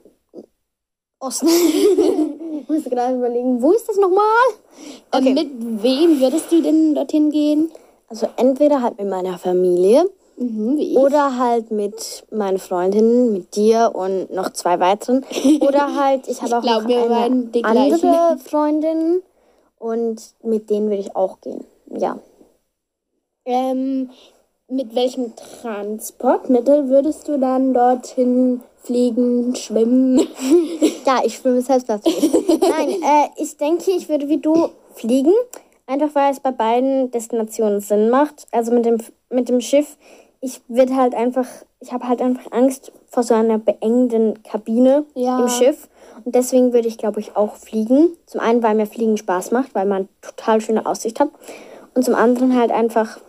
Osten. 1.20 1.48
ich 1.48 2.70
musste 2.70 2.90
gerade 2.90 3.16
überlegen, 3.16 3.62
wo 3.62 3.72
ist 3.72 3.90
das 3.90 3.98
nochmal? 3.98 4.24
Okay. 5.12 5.34
mit 5.34 5.84
wem 5.84 6.22
würdest 6.22 6.52
du 6.52 6.62
denn 6.62 6.96
dorthin 6.96 7.32
gehen? 7.32 7.72
Also 8.08 8.28
entweder 8.38 8.82
halt 8.82 8.98
mit 8.98 9.10
meiner 9.10 9.38
Familie 9.38 10.10
Mhm, 10.40 10.96
Oder 10.98 11.40
halt 11.40 11.72
mit 11.72 12.24
meinen 12.30 12.60
Freundinnen, 12.60 13.34
mit 13.34 13.56
dir 13.56 13.92
und 13.96 14.32
noch 14.32 14.52
zwei 14.52 14.80
weiteren. 14.80 15.26
Oder 15.62 15.96
halt, 15.96 16.28
ich 16.28 16.42
habe 16.44 16.58
auch 16.58 16.62
glaub, 16.62 16.84
noch 16.84 16.90
eine 16.90 17.64
andere 17.64 18.38
Freundin 18.38 19.24
und 19.80 20.22
mit 20.44 20.70
denen 20.70 20.90
würde 20.90 21.02
ich 21.02 21.16
auch 21.16 21.42
gehen. 21.42 21.66
Ja. 21.90 22.20
Ähm, 23.46 24.12
mit 24.68 24.94
welchem 24.94 25.34
Transportmittel 25.36 26.90
würdest 26.90 27.28
du 27.28 27.40
dann 27.40 27.74
dorthin 27.74 28.62
fliegen, 28.84 29.56
schwimmen? 29.56 30.20
ja, 31.06 31.22
ich 31.24 31.38
schwimme 31.38 31.62
selbstverständlich. 31.62 32.32
Nein, 32.62 32.90
äh, 33.02 33.30
ich 33.38 33.58
denke, 33.58 33.90
ich 33.90 34.08
würde 34.08 34.30
wie 34.30 34.38
du 34.38 34.70
fliegen. 34.94 35.34
Einfach 35.88 36.14
weil 36.16 36.32
es 36.32 36.42
bei 36.42 36.52
beiden 36.52 37.12
Destinationen 37.12 37.80
Sinn 37.80 38.10
macht. 38.10 38.46
Also 38.52 38.74
mit 38.74 38.86
dem, 38.86 38.98
mit 39.30 39.48
dem 39.48 39.62
Schiff 39.62 39.98
ich 40.42 40.62
würde 40.68 40.96
halt 40.96 41.16
einfach, 41.16 41.48
ich 41.80 41.92
habe 41.92 42.08
halt 42.08 42.22
einfach 42.22 42.52
Angst 42.52 42.92
vor 43.10 43.24
so 43.24 43.34
einer 43.34 43.58
beengenden 43.58 44.44
Kabine 44.44 45.06
ja. 45.16 45.40
im 45.40 45.50
Schiff. 45.50 45.90
Und 46.26 46.36
deswegen 46.36 46.74
würde 46.74 46.88
ich, 46.88 46.98
glaube 46.98 47.20
ich, 47.20 47.36
auch 47.36 47.56
fliegen. 47.56 48.18
Zum 48.26 48.42
einen, 48.42 48.64
weil 48.64 48.76
mir 48.76 48.86
Fliegen 48.86 49.18
Spaß 49.18 49.52
macht, 49.52 49.76
weil 49.76 49.86
man 49.86 50.10
total 50.22 50.62
schöne 50.62 50.86
Aussicht 50.86 51.20
hat. 51.20 51.30
Und 51.94 52.04
zum 52.04 52.16
anderen 52.16 52.58
halt 52.58 52.72
einfach, 52.72 53.20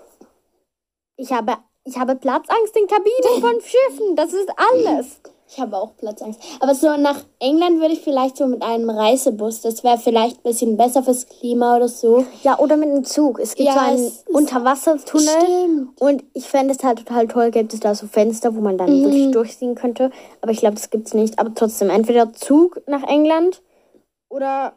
ich 1.16 1.32
habe, 1.32 1.54
ich 1.84 1.98
habe 1.98 2.16
Platzangst 2.16 2.76
in 2.76 2.86
Kabinen 2.86 3.40
von 3.40 3.60
Schiffen. 3.60 4.16
Das 4.16 4.32
ist 4.32 4.50
alles. 4.72 5.20
Ich 5.50 5.58
habe 5.58 5.78
auch 5.78 5.96
Platzangst. 5.96 6.40
Aber 6.60 6.74
so 6.74 6.94
nach 6.98 7.24
England 7.38 7.80
würde 7.80 7.94
ich 7.94 8.02
vielleicht 8.02 8.36
so 8.36 8.46
mit 8.46 8.62
einem 8.62 8.90
Reisebus. 8.90 9.62
Das 9.62 9.82
wäre 9.82 9.96
vielleicht 9.96 10.36
ein 10.36 10.42
bisschen 10.42 10.76
besser 10.76 11.02
fürs 11.02 11.26
Klima 11.26 11.76
oder 11.76 11.88
so. 11.88 12.26
Ja, 12.42 12.58
oder 12.58 12.76
mit 12.76 12.90
einem 12.90 13.04
Zug. 13.04 13.40
Es 13.40 13.54
gibt 13.54 13.68
ja, 13.68 13.74
so 13.74 13.80
einen 13.80 14.12
Unterwassertunnel. 14.26 15.28
Stimmt. 15.28 16.00
Und 16.00 16.24
ich 16.34 16.44
fände 16.44 16.74
es 16.74 16.84
halt 16.84 16.98
total 16.98 17.28
toll, 17.28 17.50
gibt 17.50 17.72
es 17.72 17.80
da 17.80 17.94
so 17.94 18.06
Fenster, 18.06 18.54
wo 18.54 18.60
man 18.60 18.76
dann 18.76 18.90
mhm. 18.90 19.04
wirklich 19.04 19.30
durchziehen 19.30 19.74
könnte. 19.74 20.10
Aber 20.42 20.52
ich 20.52 20.58
glaube, 20.58 20.74
das 20.74 20.90
gibt 20.90 21.06
es 21.06 21.14
nicht. 21.14 21.38
Aber 21.38 21.54
trotzdem, 21.54 21.88
entweder 21.88 22.34
Zug 22.34 22.82
nach 22.86 23.04
England 23.04 23.62
oder, 24.28 24.74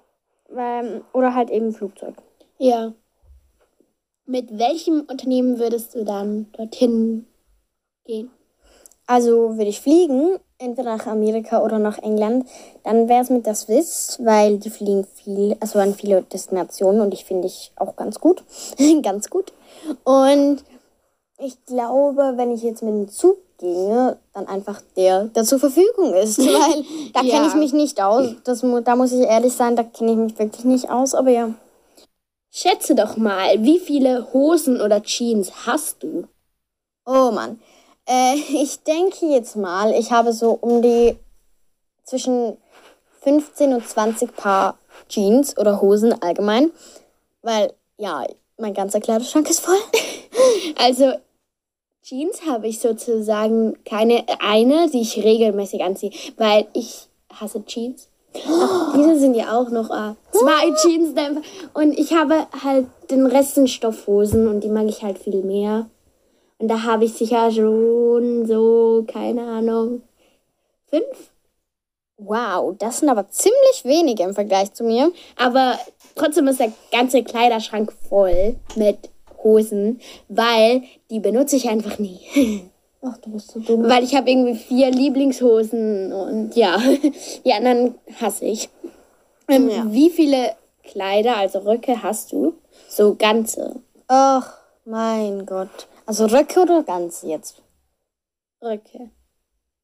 ähm, 0.56 1.02
oder 1.12 1.36
halt 1.36 1.50
eben 1.50 1.74
Flugzeug. 1.74 2.16
Ja. 2.60 2.94
Mit 4.26 4.58
welchem 4.58 5.02
Unternehmen 5.02 5.60
würdest 5.60 5.96
du 5.96 6.06
dann 6.06 6.48
dorthin 6.54 7.28
gehen? 8.06 8.32
Also 9.12 9.58
würde 9.58 9.70
ich 9.70 9.82
fliegen 9.82 10.40
entweder 10.58 10.96
nach 10.96 11.06
Amerika 11.06 11.62
oder 11.62 11.80
nach 11.80 11.98
England, 11.98 12.48
dann 12.86 13.10
wäre 13.10 13.22
es 13.22 13.30
mit 13.30 13.46
der 13.46 13.56
Swiss, 13.56 14.18
weil 14.24 14.58
die 14.58 14.70
fliegen 14.70 15.04
viel, 15.04 15.58
also 15.60 15.80
an 15.80 15.94
viele 15.94 16.22
Destinationen 16.22 17.02
und 17.02 17.14
ich 17.14 17.26
finde 17.26 17.48
ich 17.48 17.74
auch 17.76 17.98
ganz 17.98 18.22
gut. 18.22 18.42
ganz 19.04 19.30
gut. 19.30 19.52
Und 20.06 20.64
ich 21.40 21.58
glaube, 21.66 22.36
wenn 22.38 22.52
ich 22.52 22.64
jetzt 22.64 22.84
mit 22.84 22.94
dem 22.94 23.10
Zug 23.10 23.38
ginge, 23.58 24.18
dann 24.34 24.48
einfach 24.48 24.80
der, 24.96 25.26
der 25.26 25.44
zur 25.44 25.60
Verfügung 25.60 26.14
ist, 26.14 26.40
weil 26.40 26.86
da 27.12 27.22
ja. 27.22 27.36
kenne 27.36 27.48
ich 27.50 27.56
mich 27.56 27.74
nicht 27.74 28.02
aus. 28.02 28.30
Das, 28.46 28.64
da 28.86 28.96
muss 28.96 29.12
ich 29.12 29.28
ehrlich 29.28 29.52
sein, 29.52 29.76
da 29.76 29.84
kenne 29.84 30.12
ich 30.14 30.18
mich 30.18 30.40
wirklich 30.40 30.64
nicht 30.64 30.90
aus, 30.90 31.16
aber 31.16 31.32
ja. 31.32 31.54
Schätze 32.50 32.96
doch 32.96 33.18
mal, 33.18 33.62
wie 33.62 33.80
viele 33.80 34.32
Hosen 34.32 34.80
oder 34.80 35.04
Jeans 35.04 35.52
hast 35.66 36.02
du? 36.02 36.30
Oh 37.06 37.32
Mann. 37.32 37.60
Äh, 38.12 38.36
ich 38.62 38.84
denke 38.84 39.28
jetzt 39.28 39.56
mal, 39.56 39.94
ich 39.94 40.12
habe 40.12 40.34
so 40.34 40.58
um 40.60 40.82
die 40.82 41.18
zwischen 42.04 42.58
15 43.22 43.74
und 43.74 43.88
20 43.88 44.36
Paar 44.36 44.78
Jeans 45.08 45.58
oder 45.58 45.82
Hosen 45.82 46.22
allgemein. 46.22 46.72
Weil, 47.42 47.74
ja, 47.98 48.26
mein 48.58 48.74
ganzer 48.74 49.00
Kleiderschrank 49.00 49.50
ist 49.50 49.62
voll. 49.62 49.80
also, 50.78 51.14
Jeans 52.04 52.42
habe 52.48 52.68
ich 52.68 52.80
sozusagen 52.80 53.78
keine 53.86 54.26
eine, 54.40 54.90
die 54.90 55.02
ich 55.02 55.24
regelmäßig 55.24 55.84
anziehe, 55.84 56.12
weil 56.38 56.68
ich 56.74 57.08
hasse 57.32 57.64
Jeans. 57.66 58.10
Ach, 58.48 58.94
diese 58.96 59.20
sind 59.20 59.36
ja 59.36 59.58
auch 59.58 59.70
noch 59.70 59.90
äh, 59.90 60.16
zwei 60.32 60.74
Jeans. 60.82 61.14
Und 61.74 61.98
ich 61.98 62.14
habe 62.14 62.48
halt 62.64 62.88
den 63.10 63.26
Rest 63.26 63.56
sind 63.56 63.70
Stoffhosen 63.70 64.48
und 64.48 64.62
die 64.62 64.70
mag 64.70 64.88
ich 64.88 65.04
halt 65.04 65.20
viel 65.20 65.44
mehr. 65.44 65.88
Und 66.62 66.68
da 66.68 66.84
habe 66.84 67.06
ich 67.06 67.14
sicher 67.14 67.52
schon 67.52 68.46
so, 68.46 69.04
keine 69.12 69.42
Ahnung, 69.42 70.04
fünf? 70.86 71.32
Wow, 72.18 72.76
das 72.78 73.00
sind 73.00 73.10
aber 73.10 73.28
ziemlich 73.30 73.84
wenige 73.84 74.22
im 74.22 74.36
Vergleich 74.36 74.72
zu 74.72 74.84
mir. 74.84 75.12
Aber 75.38 75.80
trotzdem 76.14 76.48
ist 76.48 76.60
der 76.60 76.72
ganze 76.92 77.24
Kleiderschrank 77.24 77.92
voll 78.08 78.58
mit 78.76 79.10
Hosen, 79.44 80.00
weil 80.30 80.84
die 81.10 81.20
benutze 81.20 81.56
ich 81.56 81.68
einfach 81.68 81.98
nie. 81.98 82.20
Ach, 83.02 83.18
du 83.18 83.32
bist 83.32 83.50
so 83.50 83.60
dumm. 83.60 83.90
Weil 83.90 84.04
ich 84.04 84.16
habe 84.16 84.30
irgendwie 84.30 84.54
vier 84.54 84.92
Lieblingshosen 84.92 86.14
und 86.14 86.56
ja, 86.56 86.80
die 87.44 87.54
anderen 87.54 87.96
hasse 88.22 88.46
ich. 88.46 88.70
Ähm, 89.48 89.68
Ja. 89.68 89.86
Wie 89.92 90.12
viele 90.12 90.52
Kleider, 90.84 91.38
also 91.38 91.58
Röcke, 91.60 92.04
hast 92.04 92.32
du? 92.32 92.54
So 92.88 93.16
ganze 93.16 93.78
Ach, 94.08 94.60
mein 94.86 95.48
Gott. 95.48 95.88
Also 96.06 96.26
Röcke 96.26 96.62
oder 96.62 96.84
ganz 96.84 97.22
jetzt? 97.24 97.62
Röcke. 98.62 99.10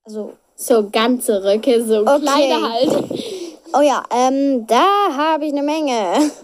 Also, 0.04 0.34
So 0.56 0.90
ganze 0.90 1.44
Röcke, 1.44 1.84
so 1.86 2.02
Okay. 2.02 2.20
Kleider 2.22 2.62
halt. 2.72 3.04
oh 3.74 3.82
ja, 3.82 4.04
ähm, 4.12 4.66
da 4.68 4.86
habe 5.16 5.46
ich 5.46 5.52
eine 5.54 5.64
Menge. 5.64 6.32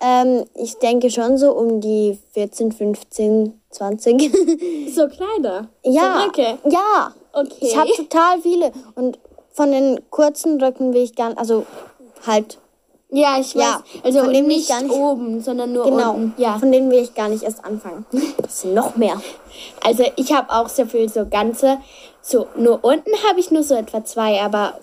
Ähm, 0.00 0.44
ich 0.54 0.76
denke 0.78 1.10
schon 1.10 1.38
so 1.38 1.50
um 1.50 1.80
die 1.80 2.16
14, 2.32 2.70
15, 2.70 3.60
20. 3.70 4.32
So 4.94 5.08
Kleider. 5.08 5.66
ja. 5.82 6.20
So 6.20 6.24
Röcke. 6.26 6.58
Ja. 6.70 7.12
Okay. 7.32 7.56
Ich 7.58 7.76
habe 7.76 7.90
total 7.96 8.40
viele. 8.40 8.70
Und 8.94 9.18
von 9.50 9.72
den 9.72 10.08
kurzen 10.10 10.62
Röcken 10.62 10.94
will 10.94 11.02
ich 11.02 11.16
gar 11.16 11.36
also 11.36 11.66
halt, 12.24 12.58
ja, 13.10 13.38
ich 13.40 13.54
weiß. 13.54 13.62
Ja, 13.62 13.82
also 14.02 14.20
von 14.24 14.32
dem 14.32 14.46
nicht, 14.46 14.68
nicht- 14.68 14.90
oben, 14.90 15.40
sondern 15.40 15.72
nur 15.72 15.84
genau, 15.84 16.12
unten. 16.14 16.40
Ja. 16.40 16.58
von 16.58 16.70
denen 16.70 16.90
will 16.90 17.02
ich 17.02 17.14
gar 17.14 17.28
nicht 17.28 17.42
erst 17.42 17.64
anfangen. 17.64 18.04
Das 18.42 18.60
sind 18.62 18.74
noch 18.74 18.96
mehr. 18.96 19.20
Also 19.84 20.04
ich 20.16 20.32
habe 20.32 20.50
auch 20.52 20.68
sehr 20.68 20.86
viel 20.86 21.08
so 21.08 21.26
ganze. 21.26 21.78
So 22.20 22.46
nur 22.56 22.84
unten 22.84 23.10
habe 23.28 23.40
ich 23.40 23.50
nur 23.50 23.62
so 23.62 23.74
etwa 23.74 24.04
zwei, 24.04 24.40
aber 24.42 24.78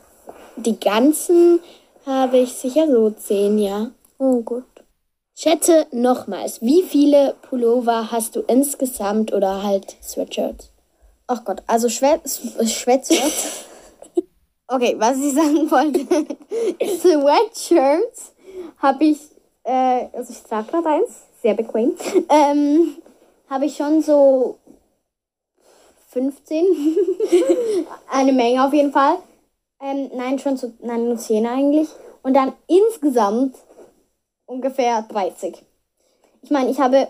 die 0.56 0.80
ganzen 0.80 1.60
habe 2.06 2.38
ich 2.38 2.54
sicher 2.54 2.88
so 2.88 3.10
zehn, 3.12 3.58
ja. 3.60 3.92
Oh 4.18 4.42
gut. 4.42 4.64
Schätze 5.38 5.86
nochmals, 5.92 6.62
wie 6.62 6.82
viele 6.82 7.36
Pullover 7.42 8.10
hast 8.12 8.36
du 8.38 8.40
insgesamt 8.48 9.34
oder 9.34 9.64
halt 9.64 9.98
Sweatshirts? 10.02 10.72
Ach 11.28 11.44
Gott, 11.44 11.62
also 11.68 11.90
Schwä 11.90 12.20
Schwätzshirts. 12.66 13.66
okay, 14.68 14.96
was 14.98 15.18
ich 15.18 15.34
sagen 15.36 15.70
wollte. 15.70 16.00
Sweatshirts 16.98 18.34
habe 18.78 19.06
ich, 19.06 19.20
äh, 19.64 20.08
also 20.14 20.32
ich 20.32 20.44
trage 20.44 20.68
gerade 20.68 20.90
eins, 20.90 21.24
sehr 21.42 21.54
bequem. 21.54 21.96
Ähm, 22.30 22.98
habe 23.50 23.66
ich 23.66 23.76
schon 23.76 24.02
so 24.02 24.58
15. 26.10 26.66
Eine 28.10 28.32
Menge 28.32 28.66
auf 28.66 28.74
jeden 28.74 28.92
Fall. 28.92 29.18
Ähm, 29.82 30.10
nein, 30.16 30.40
schon 30.40 30.58
so, 30.58 30.72
nein, 30.80 31.06
nur 31.06 31.18
10 31.18 31.46
eigentlich. 31.46 31.90
Und 32.24 32.34
dann 32.34 32.54
insgesamt 32.68 33.56
ungefähr 34.46 35.02
30. 35.04 35.64
Ich 36.42 36.52
meine, 36.52 36.72
ich 36.72 36.80
habe 36.80 37.10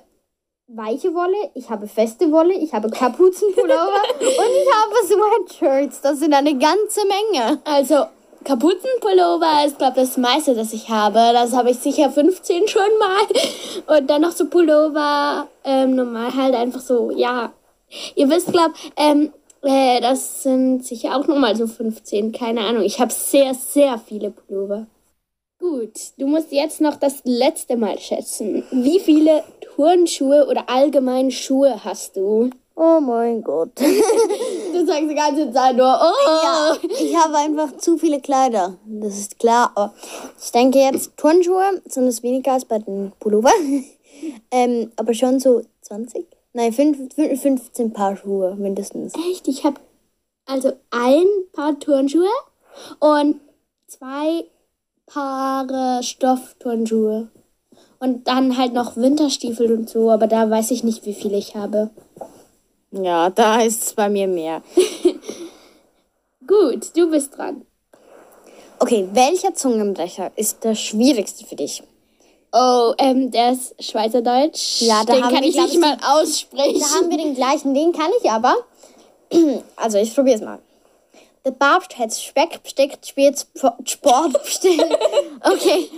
weiche 0.67 1.13
Wolle, 1.13 1.51
ich 1.53 1.69
habe 1.69 1.87
feste 1.87 2.31
Wolle, 2.31 2.53
ich 2.53 2.73
habe 2.73 2.89
Kapuzenpullover 2.89 4.03
und 4.19 4.25
ich 4.25 4.69
habe 4.73 4.95
Sweatshirts. 5.05 6.01
Das 6.01 6.19
sind 6.19 6.33
eine 6.33 6.57
ganze 6.57 7.01
Menge. 7.05 7.59
Also 7.65 8.05
Kapuzenpullover 8.43 9.65
ist, 9.65 9.77
glaube 9.77 10.01
ich, 10.01 10.07
das 10.07 10.17
meiste, 10.17 10.55
das 10.55 10.73
ich 10.73 10.89
habe. 10.89 11.19
Das 11.33 11.53
habe 11.53 11.71
ich 11.71 11.77
sicher 11.77 12.09
15 12.09 12.67
schon 12.67 12.81
mal. 12.99 13.97
Und 13.97 14.09
dann 14.09 14.21
noch 14.21 14.31
so 14.31 14.47
Pullover, 14.47 15.47
ähm, 15.63 15.95
normal 15.95 16.33
halt 16.35 16.55
einfach 16.55 16.81
so, 16.81 17.11
ja. 17.11 17.53
Ihr 18.15 18.29
wisst, 18.29 18.51
glaube 18.51 18.73
ähm, 18.97 19.31
äh, 19.61 20.01
das 20.01 20.43
sind 20.43 20.85
sicher 20.85 21.15
auch 21.15 21.27
nochmal 21.27 21.55
so 21.55 21.67
15, 21.67 22.31
keine 22.31 22.61
Ahnung. 22.61 22.83
Ich 22.83 22.99
habe 22.99 23.13
sehr, 23.13 23.53
sehr 23.53 23.99
viele 23.99 24.31
Pullover. 24.31 24.87
Gut, 25.57 25.93
du 26.17 26.27
musst 26.27 26.51
jetzt 26.51 26.81
noch 26.81 26.97
das 26.97 27.21
letzte 27.23 27.77
Mal 27.77 27.97
schätzen. 27.97 28.63
Wie 28.71 28.99
viele 28.99 29.43
Turnschuhe 29.75 30.47
oder 30.47 30.69
allgemein 30.69 31.31
Schuhe 31.31 31.83
hast 31.83 32.15
du? 32.15 32.49
Oh 32.75 32.99
mein 32.99 33.43
Gott. 33.43 33.71
Du 34.75 34.85
sagst 34.85 35.09
die 35.09 35.15
ganze 35.15 35.49
Zeit 35.53 35.77
nur, 35.77 35.85
oh. 35.85 36.43
Ja, 36.43 36.75
ich 36.99 37.15
habe 37.15 37.37
einfach 37.37 37.77
zu 37.77 37.97
viele 37.97 38.19
Kleider. 38.19 38.75
Das 38.85 39.17
ist 39.17 39.39
klar. 39.39 39.71
Aber 39.75 39.93
ich 40.43 40.51
denke 40.51 40.79
jetzt, 40.79 41.15
Turnschuhe 41.15 41.81
sind 41.85 42.07
es 42.07 42.21
weniger 42.23 42.51
als 42.53 42.65
bei 42.65 42.79
den 42.79 43.13
Pullover. 43.21 43.51
ähm, 44.51 44.91
aber 44.97 45.13
schon 45.13 45.39
so 45.39 45.61
20? 45.81 46.25
Nein, 46.51 46.73
fünf- 46.73 47.13
fün- 47.15 47.37
15 47.37 47.93
Paar 47.93 48.17
Schuhe 48.17 48.55
mindestens. 48.57 49.13
Echt? 49.31 49.47
Ich 49.47 49.63
habe 49.63 49.79
also 50.45 50.73
ein 50.91 51.25
Paar 51.53 51.79
Turnschuhe 51.79 52.27
und 52.99 53.39
zwei 53.87 54.43
Paare 55.05 56.03
Stoffturnschuhe. 56.03 57.29
Und 58.05 58.27
dann 58.27 58.55
halt 58.55 58.71
noch 58.71 58.97
Winterstiefel 58.97 59.71
und 59.71 59.89
so, 59.89 60.11
aber 60.11 60.27
da 60.27 60.47
weiß 60.47 60.69
ich 60.69 60.83
nicht, 60.83 61.07
wie 61.07 61.15
viele 61.15 61.37
ich 61.37 61.55
habe. 61.55 61.89
Ja, 62.91 63.31
da 63.31 63.61
ist 63.61 63.81
es 63.81 63.93
bei 63.93 64.09
mir 64.09 64.27
mehr. 64.27 64.61
Gut, 66.47 66.95
du 66.95 67.09
bist 67.09 67.35
dran. 67.35 67.65
Okay, 68.77 69.09
welcher 69.13 69.55
Zungenbrecher 69.55 70.31
ist 70.35 70.63
der 70.63 70.75
schwierigste 70.75 71.47
für 71.47 71.55
dich? 71.55 71.81
Oh, 72.53 72.93
ähm, 72.99 73.31
der 73.31 73.53
ist 73.53 73.73
Schweizerdeutsch. 73.83 74.83
Ja, 74.83 75.03
da 75.03 75.13
Den 75.13 75.23
kann 75.23 75.41
wir, 75.41 75.49
ich 75.49 75.55
nicht 75.55 75.73
ich, 75.73 75.79
mal 75.79 75.97
aussprechen. 76.03 76.79
Da 76.79 76.85
haben 76.85 77.09
wir 77.09 77.17
den 77.17 77.33
gleichen, 77.33 77.73
den 77.73 77.91
kann 77.91 78.11
ich 78.21 78.29
aber. 78.29 78.55
Also, 79.77 79.97
ich 79.97 80.13
probiere 80.13 80.35
es 80.35 80.43
mal. 80.43 80.59
Der 81.43 81.51
Papst 81.51 81.97
hat 81.97 82.13
Speck 82.13 82.61
besteckt, 82.61 83.07
spielt 83.07 83.47
Sport 83.85 84.43
bestellt. 84.43 84.95
Okay. 85.41 85.89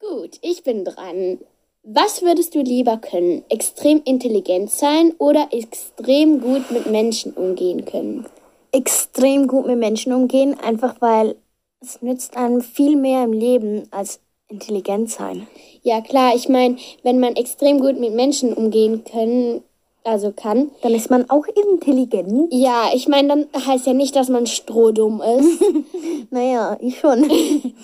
Gut, 0.00 0.38
ich 0.42 0.62
bin 0.62 0.84
dran. 0.84 1.38
Was 1.82 2.20
würdest 2.20 2.54
du 2.54 2.60
lieber 2.60 2.98
können? 2.98 3.44
Extrem 3.48 4.02
intelligent 4.04 4.70
sein 4.70 5.14
oder 5.18 5.48
extrem 5.52 6.40
gut 6.40 6.70
mit 6.70 6.86
Menschen 6.86 7.32
umgehen 7.32 7.84
können? 7.84 8.26
Extrem 8.72 9.46
gut 9.46 9.66
mit 9.66 9.78
Menschen 9.78 10.12
umgehen, 10.12 10.54
einfach 10.60 10.96
weil 11.00 11.36
es 11.80 12.02
nützt 12.02 12.36
einem 12.36 12.60
viel 12.60 12.96
mehr 12.96 13.24
im 13.24 13.32
Leben 13.32 13.84
als 13.90 14.20
intelligent 14.48 15.10
sein. 15.10 15.46
Ja, 15.82 16.00
klar, 16.02 16.34
ich 16.34 16.48
meine, 16.48 16.76
wenn 17.02 17.18
man 17.18 17.36
extrem 17.36 17.80
gut 17.80 17.98
mit 17.98 18.12
Menschen 18.14 18.52
umgehen 18.52 19.04
können, 19.04 19.62
also 20.04 20.30
kann, 20.30 20.70
Dann 20.82 20.94
ist 20.94 21.10
man 21.10 21.30
auch 21.30 21.46
intelligent. 21.46 22.52
ja, 22.52 22.90
ich 22.94 23.08
meine, 23.08 23.28
dann 23.28 23.46
heißt 23.66 23.86
ja 23.86 23.92
nicht, 23.94 24.14
dass 24.14 24.28
man 24.28 24.46
strohdumm 24.46 25.22
ist. 25.22 25.62
Naja, 26.30 26.76
ich 26.80 26.98
schon. 26.98 27.30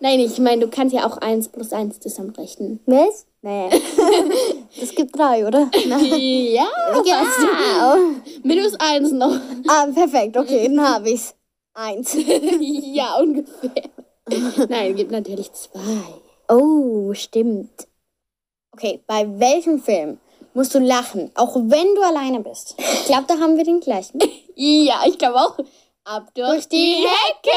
Nein, 0.00 0.20
ich 0.20 0.38
meine, 0.38 0.62
du 0.62 0.68
kannst 0.68 0.94
ja 0.94 1.06
auch 1.06 1.16
eins 1.18 1.48
plus 1.48 1.72
eins 1.72 2.00
zusammenrechnen. 2.00 2.80
Was? 2.86 3.26
Nee. 3.42 3.68
Das 4.78 4.90
gibt 4.94 5.16
drei, 5.18 5.46
oder? 5.46 5.70
ja, 5.86 6.66
Genau. 7.02 7.96
minus 8.42 8.74
eins 8.78 9.10
noch. 9.12 9.34
Ah, 9.68 9.86
perfekt. 9.86 10.36
Okay, 10.36 10.68
dann 10.68 10.86
habe 10.86 11.10
ich's. 11.10 11.34
Eins. 11.72 12.14
ja, 12.60 13.16
ungefähr. 13.18 13.70
Nein, 14.68 14.94
gibt 14.96 15.10
natürlich 15.12 15.50
zwei. 15.52 15.80
Oh, 16.48 17.12
stimmt. 17.14 17.86
Okay, 18.72 19.00
bei 19.06 19.26
welchem 19.38 19.80
Film 19.82 20.18
musst 20.52 20.74
du 20.74 20.78
lachen, 20.78 21.30
auch 21.34 21.54
wenn 21.56 21.94
du 21.94 22.02
alleine 22.02 22.40
bist? 22.40 22.74
Ich 22.78 23.06
glaube, 23.06 23.24
da 23.28 23.38
haben 23.38 23.56
wir 23.56 23.64
den 23.64 23.80
gleichen. 23.80 24.20
Ja, 24.54 25.00
ich 25.06 25.16
glaube 25.18 25.36
auch. 25.36 25.56
Ab 26.04 26.28
durch 26.34 26.68
die 26.68 26.94
Hecke! 26.96 27.50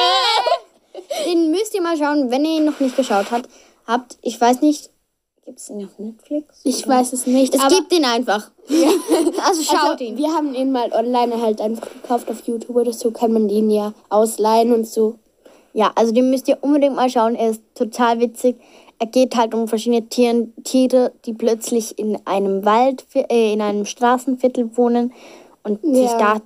Den 1.26 1.52
müsst 1.52 1.74
ihr 1.76 1.82
mal 1.82 1.98
schauen, 1.98 2.30
wenn 2.32 2.46
ihr 2.46 2.58
ihn 2.58 2.66
noch 2.66 2.80
nicht 2.80 2.96
geschaut 2.96 3.32
habt. 3.32 3.50
habt 3.88 4.18
ich 4.22 4.40
weiß 4.40 4.62
nicht, 4.62 4.90
gibt 5.46 5.60
es 5.60 5.70
ihn 5.70 5.84
auf 5.86 5.98
Netflix? 5.98 6.62
Ich 6.64 6.88
weiß 6.88 7.14
es 7.14 7.26
nicht, 7.26 7.56
Es 7.56 7.68
gibt 7.68 7.92
ihn 7.94 8.06
einfach. 8.06 8.52
Also 9.44 9.64
schaut 9.64 9.92
also, 9.92 10.04
ihn. 10.04 10.18
wir 10.18 10.28
haben 10.34 10.54
ihn 10.54 10.72
mal 10.72 10.92
online 10.92 11.42
halt 11.42 11.60
einfach 11.62 11.88
gekauft 11.92 12.30
auf 12.30 12.42
YouTube 12.46 12.76
oder 12.76 12.94
so, 12.94 13.10
kann 13.12 13.32
man 13.34 13.48
den 13.48 13.70
ja 13.72 13.94
ausleihen 14.10 14.74
und 14.74 14.86
so. 14.88 15.16
Ja, 15.74 15.92
also 15.96 16.12
den 16.12 16.30
müsst 16.30 16.48
ihr 16.48 16.58
unbedingt 16.62 16.96
mal 16.96 17.10
schauen. 17.10 17.36
Er 17.36 17.52
ist 17.52 17.62
total 17.76 18.20
witzig. 18.20 18.58
Er 19.00 19.08
geht 19.08 19.36
halt 19.36 19.54
um 19.54 19.68
verschiedene 19.68 20.08
Tieren, 20.10 20.54
Tiere, 20.64 21.14
die 21.26 21.34
plötzlich 21.34 21.98
in 21.98 22.18
einem 22.26 22.66
Wald, 22.66 23.06
äh, 23.14 23.54
in 23.54 23.62
einem 23.62 23.86
Straßenviertel 23.86 24.76
wohnen 24.78 25.14
und 25.64 25.82
sich 25.84 26.10
Ja. 26.12 26.18
da 26.18 26.42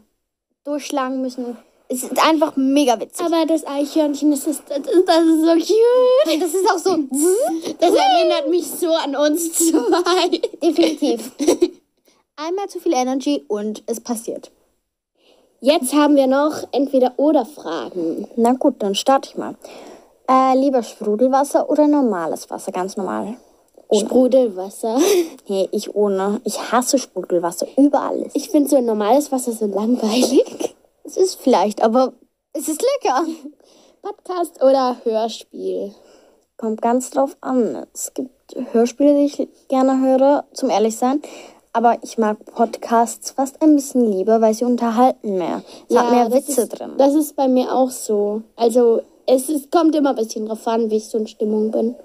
durchschlagen 0.63 1.21
müssen. 1.21 1.57
Es 1.93 2.01
ist 2.01 2.27
einfach 2.27 2.55
mega 2.55 2.99
witzig. 2.99 3.23
Aber 3.23 3.45
das 3.45 3.67
Eichhörnchen, 3.67 4.31
das 4.31 4.47
ist, 4.47 4.63
das 4.67 4.79
ist, 4.79 5.07
das 5.07 5.25
ist 5.25 5.41
so 5.41 5.53
cute. 5.53 6.41
das 6.41 6.53
ist 6.55 6.71
auch 6.71 6.79
so 6.79 6.97
Das 7.79 7.91
erinnert 7.91 8.49
mich 8.49 8.65
so 8.65 8.93
an 8.93 9.15
uns 9.15 9.53
zwei. 9.53 10.39
definitiv. 10.61 11.31
Einmal 12.35 12.67
zu 12.67 12.79
viel 12.79 12.93
Energy 12.93 13.45
und 13.47 13.83
es 13.85 13.99
passiert. 13.99 14.49
Jetzt 15.61 15.93
haben 15.93 16.15
wir 16.15 16.25
noch 16.25 16.63
entweder 16.71 17.13
oder 17.17 17.45
Fragen. 17.45 18.27
Na 18.37 18.53
gut, 18.53 18.75
dann 18.79 18.95
starte 18.95 19.29
ich 19.29 19.37
mal. 19.37 19.55
Äh, 20.27 20.57
lieber 20.57 20.81
Sprudelwasser 20.81 21.69
oder 21.69 21.87
normales 21.87 22.49
Wasser? 22.49 22.71
Ganz 22.71 22.97
normal. 22.97 23.37
Sprudelwasser. 23.91 24.99
Nee, 25.47 25.67
ich 25.71 25.93
ohne. 25.93 26.41
Ich 26.45 26.71
hasse 26.71 26.97
Sprudelwasser 26.97 27.67
über 27.77 28.01
alles. 28.01 28.31
Ich 28.33 28.49
finde 28.49 28.69
so 28.69 28.77
ein 28.77 28.85
normales 28.85 29.31
Wasser 29.31 29.51
so 29.51 29.65
langweilig. 29.67 30.72
Es 31.03 31.17
ist 31.17 31.39
vielleicht, 31.41 31.83
aber 31.83 32.13
Es 32.53 32.67
ist 32.67 32.81
lecker. 32.81 33.25
Podcast 34.01 34.61
oder 34.61 34.97
Hörspiel? 35.03 35.93
Kommt 36.57 36.81
ganz 36.81 37.09
drauf 37.09 37.35
an. 37.41 37.85
Es 37.93 38.13
gibt 38.13 38.55
Hörspiele, 38.71 39.15
die 39.15 39.25
ich 39.25 39.47
gerne 39.69 39.99
höre, 39.99 40.45
zum 40.53 40.69
ehrlich 40.69 40.97
sein. 40.97 41.21
Aber 41.73 41.97
ich 42.03 42.17
mag 42.17 42.37
Podcasts 42.45 43.31
fast 43.31 43.61
ein 43.61 43.75
bisschen 43.75 44.11
lieber, 44.11 44.39
weil 44.39 44.53
sie 44.53 44.65
unterhalten 44.65 45.37
mehr. 45.37 45.63
Es 45.89 45.97
hat 45.97 46.11
mehr 46.11 46.31
Witze 46.31 46.61
ist, 46.61 46.69
drin. 46.69 46.93
Das 46.97 47.15
ist 47.15 47.35
bei 47.35 47.47
mir 47.47 47.73
auch 47.73 47.89
so. 47.89 48.43
Also 48.55 49.01
es 49.25 49.49
ist, 49.49 49.71
kommt 49.71 49.95
immer 49.95 50.11
ein 50.11 50.15
bisschen 50.15 50.45
drauf 50.45 50.67
an, 50.67 50.91
wie 50.91 50.97
ich 50.97 51.07
so 51.07 51.17
in 51.17 51.27
Stimmung 51.27 51.71
bin. 51.71 51.95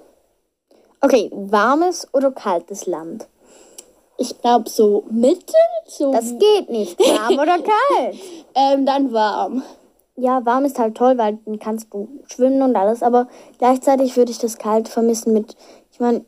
Okay, 1.01 1.31
warmes 1.33 2.09
oder 2.15 2.31
kaltes 2.31 2.87
Land? 2.87 3.29
Ich 4.21 4.41
glaube 4.41 4.69
so 4.69 5.05
mittel, 5.11 5.55
so 5.87 6.13
Das 6.13 6.37
geht 6.39 6.69
nicht. 6.69 6.99
Warm 6.99 7.35
oder 7.35 7.59
kalt? 7.59 8.17
ähm, 8.55 8.85
dann 8.85 9.13
warm. 9.13 9.63
Ja, 10.17 10.45
warm 10.45 10.65
ist 10.65 10.79
halt 10.79 10.97
toll, 10.97 11.17
weil 11.17 11.39
dann 11.47 11.61
kannst 11.61 11.95
du 11.95 12.09
schwimmen 12.27 12.61
und 12.63 12.75
alles. 12.75 13.05
Aber 13.05 13.29
gleichzeitig 13.59 14.17
würde 14.17 14.33
ich 14.33 14.39
das 14.39 14.59
kalt 14.59 14.89
vermissen 14.89 15.33
mit, 15.33 15.57
ich 15.93 16.01
meine, 16.01 16.25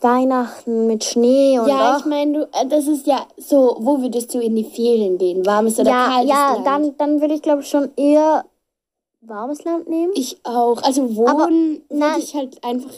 Weihnachten 0.00 0.86
mit 0.86 1.04
Schnee 1.04 1.58
und 1.58 1.68
Ja, 1.68 1.94
ach, 1.94 2.00
ich 2.00 2.06
meine, 2.06 2.32
du, 2.32 2.42
äh, 2.52 2.66
das 2.68 2.86
ist 2.86 3.06
ja 3.06 3.26
so, 3.36 3.76
wo 3.80 4.00
würdest 4.00 4.32
du 4.34 4.40
in 4.40 4.54
die 4.54 4.64
Ferien 4.64 5.18
gehen? 5.18 5.44
Warmes 5.44 5.78
oder 5.78 5.90
ja, 5.90 6.06
kaltes 6.08 6.30
ja, 6.30 6.52
Land? 6.54 6.66
dann, 6.66 6.96
dann 6.96 7.20
würde 7.20 7.34
ich 7.34 7.42
glaube 7.42 7.62
ich 7.62 7.68
schon 7.68 7.90
eher 7.96 8.44
warmes 9.20 9.64
Land 9.64 9.88
nehmen. 9.88 10.12
Ich 10.14 10.38
auch. 10.44 10.82
Also 10.82 11.16
wohnen 11.16 11.82
würde 11.88 12.18
ich 12.18 12.34
halt 12.34 12.62
einfach, 12.64 12.90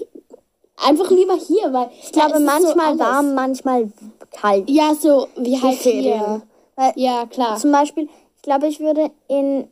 einfach 0.76 1.10
lieber 1.10 1.34
hier, 1.36 1.72
weil 1.72 1.90
Ich 2.02 2.12
glaube 2.12 2.40
manchmal 2.40 2.98
warm, 2.98 3.34
manchmal 3.34 3.90
kalt. 4.32 4.68
Ja, 4.68 4.94
so 4.94 5.28
wie 5.36 5.60
halt 5.60 5.78
hier. 5.78 6.42
Weil 6.76 6.92
Ja, 6.96 7.26
klar. 7.26 7.56
zum 7.56 7.72
Beispiel, 7.72 8.08
ich 8.36 8.42
glaube, 8.42 8.66
ich 8.66 8.80
würde 8.80 9.10
in 9.28 9.68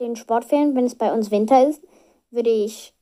den 0.00 0.16
Sportferien, 0.16 0.74
wenn 0.76 0.84
es 0.86 0.94
bei 0.94 1.12
uns 1.12 1.30
Winter 1.30 1.66
ist, 1.68 1.82
würde 2.30 2.50
ich 2.50 2.92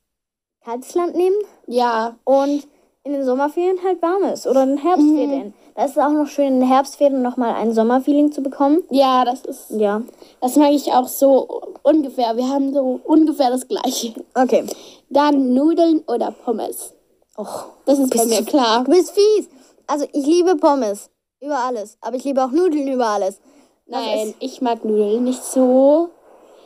kaltes 0.65 0.95
Land 0.95 1.15
nehmen 1.17 1.37
Ja, 1.67 2.17
und 2.25 2.67
in 3.03 3.13
den 3.13 3.25
Sommerferien 3.25 3.77
halt 3.85 4.01
warmes 4.01 4.47
oder 4.47 4.63
in 4.63 4.71
den 4.71 4.79
Herbstferien. 4.79 5.53
Da 5.75 5.85
ist 5.85 5.91
es 5.93 5.99
auch 5.99 6.11
noch 6.11 6.27
schön, 6.29 6.47
in 6.47 6.61
den 6.61 6.69
Herbstferien 6.69 7.21
nochmal 7.21 7.55
ein 7.55 7.75
Sommerfeeling 7.75 8.33
zu 8.33 8.43
bekommen. 8.43 8.83
ja, 8.91 9.25
das 9.27 9.45
ist, 9.45 9.71
Ja. 9.73 10.03
das 10.41 10.57
mag 10.57 10.71
ich 10.73 10.91
auch 10.93 11.09
so 11.09 11.61
ungefähr. 11.83 12.37
Wir 12.37 12.49
haben 12.49 12.73
so 12.73 13.01
ungefähr 13.05 13.51
das 13.51 13.69
Gleiche. 13.69 14.15
Okay. 14.35 14.65
Dann 15.11 15.53
Nudeln 15.53 16.03
oder 16.07 16.31
Pommes. 16.31 16.95
Och, 17.37 17.65
Das 17.85 17.99
ist 17.99 18.15
bei 18.17 18.25
mir 18.27 18.45
klar. 18.45 18.85
du 18.85 18.91
bist 18.93 19.11
fies. 19.13 19.49
Also 19.87 20.07
ich 20.13 20.27
liebe 20.27 20.57
Pommes 20.57 21.11
über 21.41 21.59
alles, 21.59 21.99
aber 22.01 22.17
ich 22.17 22.25
liebe 22.25 22.43
auch 22.45 22.51
Nudeln 22.51 22.89
über 22.89 23.07
alles. 23.09 23.41
Nein, 23.87 24.35
ich 24.41 24.63
mag 24.63 24.85
Nudeln 24.85 25.25
nicht 25.25 25.45
so. 25.45 26.11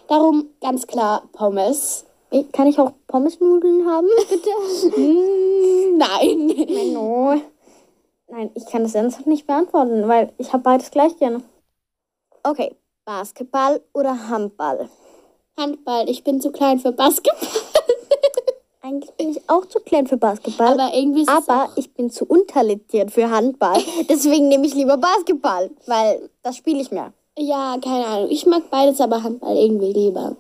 Darum 0.09 0.50
ganz 0.61 0.87
klar 0.87 1.22
Pommes. 1.33 2.04
Kann 2.52 2.66
ich 2.66 2.78
auch 2.78 2.92
Pommesnudeln 3.07 3.87
haben, 3.90 4.07
bitte? 4.28 5.00
Mm, 5.00 5.96
Nein. 5.96 6.92
no. 6.92 7.35
Nein, 8.28 8.50
ich 8.54 8.66
kann 8.66 8.83
das 8.83 8.94
ernsthaft 8.94 9.26
nicht 9.26 9.46
beantworten, 9.46 10.07
weil 10.07 10.33
ich 10.37 10.52
habe 10.52 10.62
beides 10.62 10.90
gleich 10.90 11.16
gerne. 11.18 11.42
Okay, 12.42 12.76
Basketball 13.07 13.81
oder 13.94 14.28
Handball? 14.28 14.90
Handball, 15.59 16.09
ich 16.09 16.22
bin 16.22 16.40
zu 16.42 16.52
klein 16.52 16.78
für 16.78 16.92
Basketball. 16.92 17.48
Eigentlich 18.80 19.10
bin 19.16 19.30
ich 19.30 19.48
auch 19.50 19.66
zu 19.66 19.80
klein 19.80 20.06
für 20.06 20.16
Basketball. 20.16 20.74
Aber 20.80 20.94
irgendwie 20.94 21.22
ist 21.22 21.28
Aber 21.28 21.70
ich 21.76 21.92
bin 21.94 22.10
zu 22.10 22.24
untalentiert 22.24 23.10
für 23.10 23.28
Handball. 23.30 23.80
Deswegen 24.08 24.48
nehme 24.48 24.66
ich 24.66 24.74
lieber 24.74 24.96
Basketball, 24.96 25.70
weil 25.86 26.30
das 26.42 26.56
spiele 26.56 26.80
ich 26.80 26.90
mehr. 26.90 27.12
Ja, 27.36 27.76
keine 27.82 28.06
Ahnung. 28.06 28.30
Ich 28.30 28.46
mag 28.46 28.70
beides, 28.70 29.00
aber 29.00 29.22
Handball 29.22 29.56
irgendwie 29.56 29.92
lieber. 29.92 30.36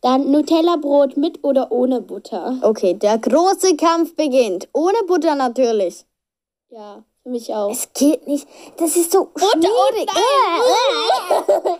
Dann 0.00 0.30
Nutella-Brot 0.30 1.16
mit 1.16 1.44
oder 1.44 1.70
ohne 1.70 2.00
Butter. 2.00 2.58
Okay, 2.62 2.94
der 2.94 3.18
große 3.18 3.76
Kampf 3.76 4.16
beginnt. 4.16 4.68
Ohne 4.72 4.98
Butter 5.06 5.34
natürlich. 5.34 6.04
Ja, 6.70 7.04
für 7.22 7.28
mich 7.28 7.54
auch. 7.54 7.70
Es 7.70 7.92
geht 7.92 8.26
nicht. 8.26 8.48
Das 8.78 8.96
ist 8.96 9.12
so 9.12 9.28
schwierig. 9.36 10.08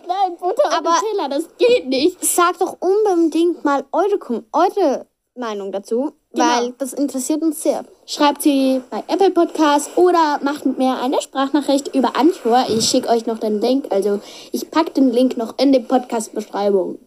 Nein, 0.07 0.37
Butter 0.39 0.67
und 0.67 0.73
Aber- 0.73 0.95
Nutella, 1.01 1.27
das 1.29 1.49
geht 1.57 1.87
nicht. 1.87 2.23
Sagt 2.23 2.61
doch 2.61 2.77
unbedingt 2.79 3.65
mal 3.65 3.85
eure, 3.91 4.43
eure 4.53 5.07
Meinung 5.35 5.71
dazu, 5.71 6.13
Genau. 6.31 6.45
weil 6.45 6.73
das 6.77 6.93
interessiert 6.93 7.41
uns 7.41 7.63
sehr. 7.63 7.85
Schreibt 8.05 8.41
sie 8.43 8.81
bei 8.91 9.03
Apple 9.07 9.31
Podcast 9.31 9.97
oder 9.97 10.39
macht 10.43 10.65
mit 10.65 10.77
mir 10.77 10.99
eine 10.99 11.21
Sprachnachricht 11.21 11.93
über 11.95 12.15
Anchor. 12.15 12.65
Ich 12.69 12.85
schicke 12.87 13.09
euch 13.09 13.25
noch 13.25 13.39
den 13.39 13.59
Link. 13.59 13.87
Also 13.91 14.19
ich 14.51 14.69
packe 14.69 14.91
den 14.91 15.11
Link 15.11 15.35
noch 15.37 15.57
in 15.57 15.71
die 15.73 15.79
Podcast-Beschreibung. 15.79 16.99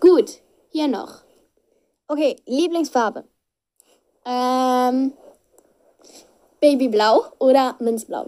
Gut, 0.00 0.38
hier 0.70 0.88
noch. 0.88 1.22
Okay, 2.08 2.36
Lieblingsfarbe. 2.46 3.24
Ähm, 4.24 5.12
Babyblau 6.60 7.24
oder 7.38 7.76
Minzblau? 7.80 8.26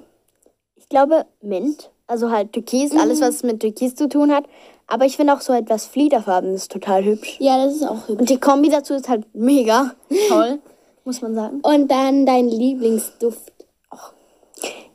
Ich 0.76 0.88
glaube 0.88 1.26
Mint. 1.40 1.90
Also 2.06 2.30
halt 2.30 2.52
Türkis, 2.52 2.92
alles 2.96 3.20
was 3.20 3.42
mit 3.44 3.60
Türkis 3.60 3.94
zu 3.94 4.08
tun 4.08 4.32
hat. 4.34 4.44
Aber 4.90 5.04
ich 5.04 5.16
finde 5.16 5.32
auch 5.34 5.40
so 5.40 5.52
etwas 5.52 5.86
Fliederfarben 5.86 6.52
ist 6.52 6.72
total 6.72 7.04
hübsch. 7.04 7.36
Ja, 7.38 7.64
das 7.64 7.76
ist 7.76 7.84
auch 7.84 8.08
hübsch. 8.08 8.20
Und 8.20 8.28
die 8.28 8.40
Kombi 8.40 8.68
dazu 8.68 8.94
ist 8.94 9.08
halt 9.08 9.24
mega 9.34 9.94
toll, 10.28 10.58
muss 11.04 11.22
man 11.22 11.34
sagen. 11.34 11.60
Und 11.62 11.88
dann 11.90 12.26
dein 12.26 12.48
Lieblingsduft. 12.48 13.52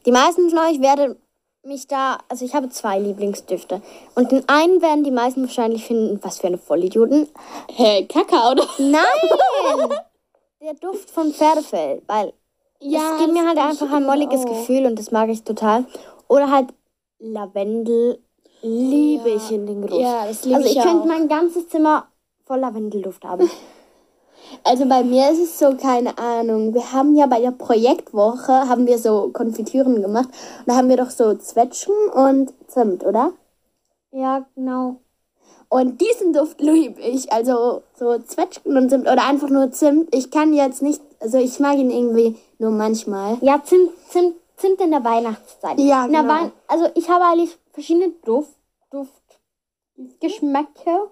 Die 0.06 0.12
meisten 0.12 0.50
von 0.50 0.60
euch 0.60 0.82
werden 0.82 1.16
mich 1.64 1.88
da, 1.88 2.18
also 2.28 2.44
ich 2.44 2.54
habe 2.54 2.70
zwei 2.70 3.00
Lieblingsdüfte. 3.00 3.82
Und 4.16 4.34
den 4.34 4.48
einen 4.50 4.82
werden 4.82 5.06
die 5.06 5.12
meisten 5.12 5.44
wahrscheinlich 5.44 5.86
finden, 5.86 6.20
was 6.22 6.40
für 6.40 6.48
eine 6.48 6.58
Vollidioten. 6.58 7.30
Hey, 7.72 8.06
Kakao, 8.06 8.52
oder? 8.52 8.68
Nein! 8.78 9.02
Der 10.62 10.74
Duft 10.74 11.10
von 11.10 11.32
Pferdefell, 11.32 12.02
weil 12.08 12.34
Ja, 12.82 13.14
es 13.14 13.22
gibt 13.22 13.34
mir 13.34 13.48
halt 13.48 13.58
einfach 13.58 13.92
ein 13.92 14.06
molliges 14.06 14.42
auch. 14.42 14.50
Gefühl 14.50 14.86
und 14.88 15.00
das 15.00 15.12
mag 15.12 15.30
ich 15.30 15.44
total. 15.44 15.86
Oder 16.28 16.52
halt 16.52 16.74
Lavendel 17.20 18.20
liebe 18.65 19.30
Ja. 19.30 19.36
ich 19.36 19.51
in 19.51 19.65
den 19.65 19.82
Geruch. 19.86 19.99
Ja, 19.99 20.25
das 20.28 20.43
liebe 20.43 20.58
also 20.58 20.69
ich 20.69 20.78
ich 20.78 20.84
könnte 20.84 21.08
mein 21.08 21.28
ganzes 21.28 21.69
Zimmer 21.69 22.08
voll 22.45 22.60
Lavendelduft 22.60 23.23
haben. 23.25 23.49
Also 24.63 24.86
bei 24.86 25.04
mir 25.04 25.32
ist 25.32 25.39
es 25.39 25.58
so, 25.58 25.75
keine 25.75 26.19
Ahnung. 26.19 26.73
Wir 26.75 26.91
haben 26.93 27.15
ja 27.15 27.25
bei 27.25 27.39
der 27.41 27.49
Projektwoche, 27.51 28.69
haben 28.69 28.86
wir 28.86 28.99
so 28.99 29.32
Konfitüren 29.34 30.04
gemacht. 30.04 30.30
Und 30.60 30.67
da 30.67 30.75
haben 30.75 30.88
wir 30.88 30.97
doch 30.97 31.10
so 31.10 31.34
Zwetschgen 31.36 31.95
und 32.13 32.54
Zimt, 32.67 33.04
oder? 33.04 33.34
ja, 34.12 34.45
genau. 34.56 34.97
Und 35.67 35.99
diesen 35.99 36.32
Duft 36.32 36.62
liebe 36.62 37.01
ich. 37.01 37.34
Also 37.34 37.82
so 37.97 38.19
Zwetschgen 38.19 38.78
und 38.78 38.89
Zimt 38.89 39.10
oder 39.12 39.28
einfach 39.28 39.49
nur 39.49 39.71
Zimt. 39.71 40.13
Ich 40.13 40.30
kann 40.30 40.54
jetzt 40.54 40.84
nicht, 40.84 41.01
also 41.19 41.39
ich 41.39 41.60
mag 41.60 41.78
ihn 41.78 41.89
irgendwie 41.89 42.38
nur 42.60 42.69
manchmal. 42.71 43.38
Ja, 43.41 43.62
Zimt, 43.63 43.89
Zimt, 44.10 44.36
Zimt 44.58 44.80
in 44.80 44.91
der 44.91 45.04
Weihnachtszeit. 45.04 45.80
Ja, 45.80 46.06
in 46.06 46.12
genau. 46.12 46.28
Wein 46.28 46.51
also 46.67 46.86
ich 46.93 47.10
habe 47.10 47.25
eigentlich 47.25 47.58
verschiedene 47.76 48.12
Duft, 48.24 48.58
Duftgeschmäcker, 48.90 51.12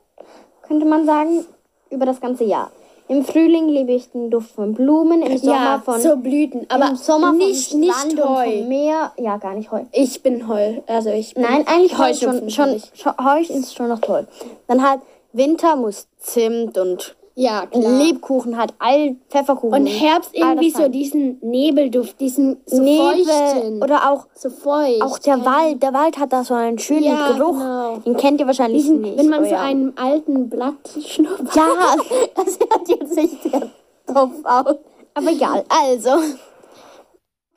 könnte 0.64 0.86
man 0.86 1.06
sagen, 1.06 1.46
über 1.92 2.08
das 2.08 2.20
ganze 2.20 2.46
Jahr. 2.46 2.72
Im 3.10 3.26
Frühling 3.26 3.68
liebe 3.68 3.92
ich 3.92 4.10
den 4.12 4.32
Duft 4.32 4.52
von 4.52 4.74
Blumen, 4.74 5.22
im 5.22 5.38
Sommer 5.38 5.56
ja, 5.56 5.82
von 5.84 6.00
so 6.00 6.16
Blüten. 6.16 6.66
Aber 6.70 6.88
im 6.88 6.96
Sommer 6.96 7.34
nicht, 7.34 7.72
vom 7.72 7.82
nicht 7.82 7.94
Strand 7.94 8.24
Heu. 8.24 8.46
vom 8.46 8.70
Meer. 8.70 9.12
Ja, 9.18 9.36
gar 9.38 9.56
nicht 9.56 9.72
Heu. 9.72 9.82
Ich 9.92 10.24
bin 10.24 10.48
Heu. 10.48 10.80
Also 10.88 11.10
ich 11.10 11.34
bin 11.34 11.44
Nein, 11.44 11.68
eigentlich 11.68 11.98
Heu 11.98 12.14
schon, 12.14 12.50
schon 12.50 12.82
Heu 13.22 13.42
ist 13.42 13.76
schon 13.76 13.90
noch 13.90 14.00
toll. 14.00 14.26
Dann 14.68 14.90
halt 14.90 15.02
Winter 15.34 15.76
muss 15.76 16.08
Zimt 16.18 16.78
und 16.78 17.18
Ja, 17.36 17.66
klar. 17.66 17.92
Lebkuchen 17.98 18.58
hat, 18.58 18.76
all 18.78 19.16
Pfefferkuchen. 19.30 19.74
Und 19.82 19.88
Herbst 19.88 20.32
all 20.36 20.42
irgendwie 20.52 20.70
so 20.70 20.88
diesen 20.88 21.40
Nebelduft, 21.42 22.20
diesen 22.20 22.62
so 22.68 22.80
Nebel 22.80 23.26
feuchten. 23.26 23.82
oder 23.82 24.12
auch 24.12 24.28
so 24.36 24.52
feucht. 24.52 25.02
auch 25.02 25.18
der 25.18 25.44
Wald. 25.44 25.82
Der 25.82 25.94
Wald 25.94 26.20
hat 26.20 26.32
da 26.32 26.44
so 26.44 26.54
einen 26.54 26.78
schönen 26.78 27.04
Ja, 27.06 27.32
Geruch. 27.32 27.54
genau. 27.58 27.98
Den 27.98 28.18
kennt 28.18 28.40
ihr 28.40 28.46
wahrscheinlich 28.46 28.84
Diesen, 28.84 29.02
nicht. 29.02 29.18
wenn 29.18 29.30
man 29.30 29.42
oh 29.42 29.46
so 29.46 29.52
ja. 29.52 29.62
einem 29.62 29.94
alten 29.96 30.48
Blatt 30.50 30.76
schnuppert. 31.04 31.56
Ja, 31.56 31.66
Das 32.36 32.60
hört 32.60 32.88
jetzt 32.88 33.16
nicht 33.16 33.42
sehr 33.44 33.62
doof 34.08 34.32
aus. 34.44 34.76
aber 35.16 35.32
egal. 35.32 35.64
Also. 35.70 36.12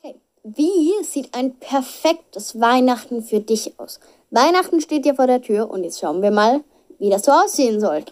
Okay. 0.02 0.14
Wie 0.42 0.92
sieht 1.04 1.34
ein 1.34 1.54
perfektes 1.56 2.58
Weihnachten 2.60 3.22
für 3.22 3.40
dich 3.40 3.74
aus? 3.78 4.00
Weihnachten 4.30 4.80
steht 4.80 5.04
ja 5.04 5.12
vor 5.14 5.26
der 5.26 5.42
Tür 5.42 5.70
und 5.70 5.84
jetzt 5.84 6.00
schauen 6.00 6.22
wir 6.22 6.30
mal, 6.30 6.60
wie 6.98 7.10
das 7.10 7.24
so 7.26 7.32
aussehen 7.32 7.78
soll. 7.80 8.04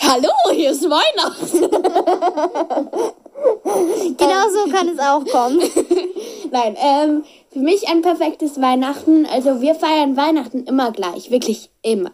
Hallo, 0.00 0.30
hier 0.52 0.70
ist 0.70 0.84
Weihnachten. 0.84 1.68
Genau 4.16 4.48
so 4.52 4.70
kann 4.70 4.88
es 4.88 4.98
auch 4.98 5.24
kommen. 5.24 5.60
Nein, 6.50 6.76
ähm, 6.80 7.24
für 7.52 7.60
mich 7.60 7.88
ein 7.88 8.02
perfektes 8.02 8.60
Weihnachten. 8.60 9.26
Also 9.26 9.60
wir 9.60 9.74
feiern 9.74 10.16
Weihnachten 10.16 10.64
immer 10.64 10.90
gleich, 10.90 11.30
wirklich 11.30 11.70
immer. 11.82 12.10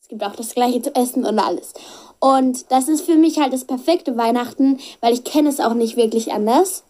Es 0.00 0.08
gibt 0.08 0.24
auch 0.24 0.34
das 0.34 0.54
gleiche 0.54 0.80
zu 0.80 0.94
essen 0.94 1.24
und 1.26 1.38
alles. 1.38 1.74
Und 2.20 2.70
das 2.70 2.88
ist 2.88 3.02
für 3.02 3.16
mich 3.16 3.38
halt 3.38 3.52
das 3.52 3.64
perfekte 3.64 4.16
Weihnachten, 4.16 4.78
weil 5.00 5.12
ich 5.12 5.24
kenne 5.24 5.48
es 5.48 5.60
auch 5.60 5.74
nicht 5.74 5.96
wirklich 5.96 6.32
anders. 6.32 6.84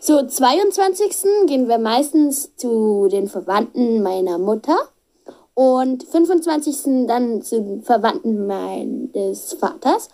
So, 0.00 0.26
22. 0.26 1.46
gehen 1.46 1.68
wir 1.68 1.78
meistens 1.78 2.56
zu 2.56 3.08
den 3.10 3.28
Verwandten 3.28 4.02
meiner 4.02 4.38
Mutter. 4.38 4.78
Und 5.54 6.04
25. 6.04 7.06
dann 7.06 7.42
sind 7.42 7.84
Verwandten 7.84 8.46
meines 8.46 9.52
Vaters. 9.54 10.08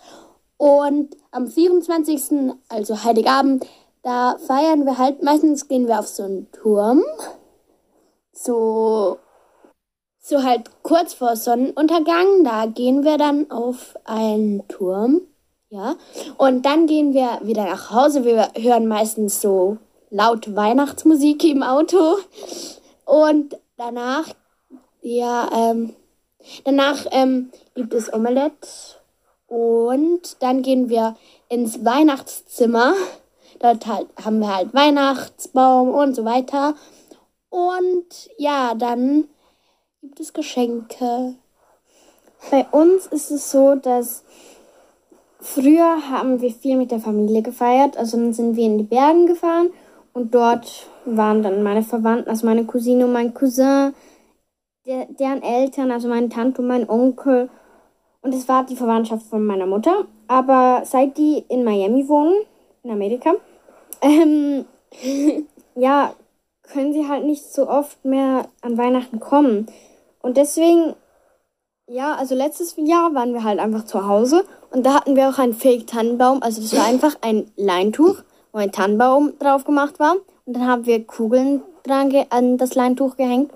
Und 0.57 1.15
am 1.31 1.47
24., 1.47 2.53
also 2.69 3.03
Heiligabend, 3.03 3.65
da 4.01 4.37
feiern 4.37 4.85
wir 4.85 4.97
halt, 4.97 5.23
meistens 5.23 5.67
gehen 5.67 5.87
wir 5.87 5.99
auf 5.99 6.07
so 6.07 6.23
einen 6.23 6.51
Turm. 6.51 7.03
So, 8.33 9.17
so 10.19 10.43
halt 10.43 10.69
kurz 10.83 11.13
vor 11.13 11.35
Sonnenuntergang, 11.35 12.43
da 12.43 12.65
gehen 12.65 13.03
wir 13.03 13.17
dann 13.17 13.51
auf 13.51 13.95
einen 14.05 14.67
Turm. 14.67 15.21
Ja. 15.69 15.95
Und 16.37 16.65
dann 16.65 16.87
gehen 16.87 17.13
wir 17.13 17.39
wieder 17.43 17.65
nach 17.65 17.91
Hause. 17.91 18.23
Wir 18.23 18.49
hören 18.55 18.87
meistens 18.87 19.41
so 19.41 19.77
laut 20.09 20.55
Weihnachtsmusik 20.55 21.43
im 21.43 21.63
Auto. 21.63 22.17
Und 23.05 23.57
danach, 23.75 24.29
ja, 25.01 25.49
ähm, 25.53 25.93
danach 26.63 27.05
ähm, 27.11 27.51
gibt 27.75 27.93
es 27.93 28.11
Omelette. 28.11 28.67
Und 29.47 30.41
dann 30.41 30.61
gehen 30.61 30.89
wir 30.89 31.15
ins 31.49 31.83
Weihnachtszimmer. 31.85 32.93
Dort 33.59 33.87
halt, 33.87 34.07
haben 34.23 34.39
wir 34.39 34.55
halt 34.55 34.73
Weihnachtsbaum 34.73 35.89
und 35.89 36.15
so 36.15 36.25
weiter. 36.25 36.75
Und 37.49 38.29
ja, 38.37 38.75
dann 38.75 39.27
gibt 40.01 40.19
es 40.19 40.33
Geschenke. 40.33 41.35
Bei 42.51 42.65
uns 42.71 43.07
ist 43.07 43.31
es 43.31 43.51
so, 43.51 43.75
dass 43.75 44.23
früher 45.39 46.09
haben 46.09 46.41
wir 46.41 46.51
viel 46.51 46.77
mit 46.77 46.91
der 46.91 46.99
Familie 46.99 47.41
gefeiert. 47.41 47.97
Also 47.97 48.17
dann 48.17 48.33
sind 48.33 48.55
wir 48.55 48.65
in 48.65 48.77
die 48.77 48.83
Bergen 48.83 49.25
gefahren 49.25 49.71
und 50.13 50.35
dort 50.35 50.87
waren 51.05 51.41
dann 51.41 51.63
meine 51.63 51.83
Verwandten, 51.83 52.29
also 52.29 52.45
meine 52.45 52.65
Cousine 52.65 53.05
und 53.05 53.13
mein 53.13 53.33
Cousin, 53.33 53.93
der, 54.87 55.05
deren 55.05 55.43
Eltern, 55.43 55.91
also 55.91 56.07
meine 56.07 56.29
Tante 56.29 56.61
und 56.61 56.67
mein 56.67 56.89
Onkel. 56.89 57.49
Und 58.21 58.33
es 58.33 58.47
war 58.47 58.65
die 58.65 58.75
Verwandtschaft 58.75 59.27
von 59.27 59.45
meiner 59.45 59.65
Mutter. 59.65 60.05
Aber 60.27 60.81
seit 60.85 61.17
die 61.17 61.43
in 61.49 61.63
Miami 61.63 62.07
wohnen, 62.07 62.35
in 62.83 62.91
Amerika, 62.91 63.35
ähm, 64.01 64.65
ja, 65.75 66.13
können 66.63 66.93
sie 66.93 67.07
halt 67.07 67.25
nicht 67.25 67.43
so 67.43 67.69
oft 67.69 68.03
mehr 68.03 68.47
an 68.61 68.77
Weihnachten 68.77 69.19
kommen. 69.19 69.67
Und 70.21 70.37
deswegen, 70.37 70.95
ja, 71.87 72.15
also 72.15 72.35
letztes 72.35 72.75
Jahr 72.77 73.13
waren 73.13 73.33
wir 73.33 73.43
halt 73.43 73.59
einfach 73.59 73.85
zu 73.85 74.07
Hause 74.07 74.43
und 74.71 74.85
da 74.85 74.95
hatten 74.95 75.15
wir 75.15 75.29
auch 75.29 75.37
einen 75.37 75.53
Fake-Tannenbaum. 75.53 76.43
Also 76.43 76.61
das 76.61 76.75
war 76.75 76.85
einfach 76.85 77.15
ein 77.21 77.49
Leintuch, 77.55 78.17
wo 78.51 78.59
ein 78.59 78.71
Tannenbaum 78.71 79.33
drauf 79.39 79.63
gemacht 79.63 79.99
war. 79.99 80.15
Und 80.45 80.55
dann 80.55 80.67
haben 80.67 80.85
wir 80.85 81.05
Kugeln 81.05 81.61
dran 81.83 82.13
an 82.29 82.57
das 82.57 82.75
Leintuch 82.75 83.15
gehängt. 83.15 83.51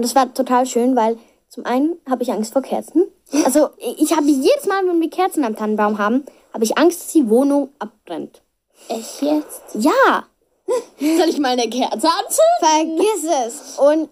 Und 0.00 0.04
das 0.06 0.14
war 0.14 0.32
total 0.32 0.64
schön, 0.64 0.96
weil 0.96 1.18
zum 1.50 1.66
einen 1.66 1.98
habe 2.08 2.22
ich 2.22 2.32
Angst 2.32 2.54
vor 2.54 2.62
Kerzen. 2.62 3.04
Also 3.44 3.68
ich 3.76 4.16
habe 4.16 4.24
jedes 4.24 4.64
Mal, 4.66 4.86
wenn 4.86 4.98
wir 4.98 5.10
Kerzen 5.10 5.44
am 5.44 5.56
Tannenbaum 5.56 5.98
haben, 5.98 6.24
habe 6.54 6.64
ich 6.64 6.78
Angst, 6.78 7.02
dass 7.02 7.12
die 7.12 7.28
Wohnung 7.28 7.68
abbrennt. 7.78 8.40
Echt 8.88 9.20
jetzt? 9.20 9.60
Ja, 9.74 10.24
Soll 10.98 11.28
ich 11.28 11.38
mal 11.38 11.50
eine 11.50 11.68
Kerze 11.68 12.08
anzünden? 12.08 12.96
vergiss 12.96 13.30
es. 13.46 13.78
Und 13.78 14.08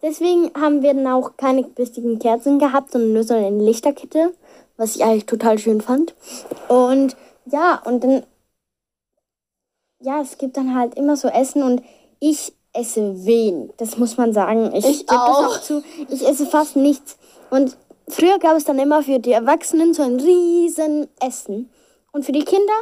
deswegen 0.00 0.50
haben 0.58 0.80
wir 0.80 0.94
dann 0.94 1.06
auch 1.08 1.36
keine 1.36 1.68
richtigen 1.78 2.18
Kerzen 2.18 2.58
gehabt, 2.58 2.92
sondern 2.92 3.12
nur 3.12 3.24
so 3.24 3.34
eine 3.34 3.62
Lichterkette, 3.62 4.32
was 4.78 4.96
ich 4.96 5.04
eigentlich 5.04 5.26
total 5.26 5.58
schön 5.58 5.82
fand. 5.82 6.14
Und 6.68 7.16
ja, 7.44 7.82
und 7.84 8.02
dann, 8.02 8.22
ja, 10.00 10.22
es 10.22 10.38
gibt 10.38 10.56
dann 10.56 10.74
halt 10.74 10.94
immer 10.94 11.18
so 11.18 11.28
Essen 11.28 11.62
und 11.62 11.82
ich 12.18 12.54
esse 12.72 13.24
wenig. 13.24 13.70
Das 13.76 13.98
muss 13.98 14.16
man 14.16 14.32
sagen. 14.32 14.72
Ich, 14.74 14.86
Ich 14.86 15.10
auch. 15.10 15.46
auch 15.46 15.60
zu. 15.60 15.82
Ich 16.08 16.26
esse 16.26 16.46
fast 16.46 16.76
nichts. 16.76 17.16
Und 17.50 17.76
früher 18.08 18.38
gab 18.38 18.56
es 18.56 18.64
dann 18.64 18.78
immer 18.78 19.02
für 19.02 19.18
die 19.18 19.32
Erwachsenen 19.32 19.94
so 19.94 20.02
ein 20.02 20.20
riesen 20.20 21.08
Essen. 21.20 21.70
Und 22.12 22.24
für 22.24 22.32
die 22.32 22.44
Kinder 22.44 22.74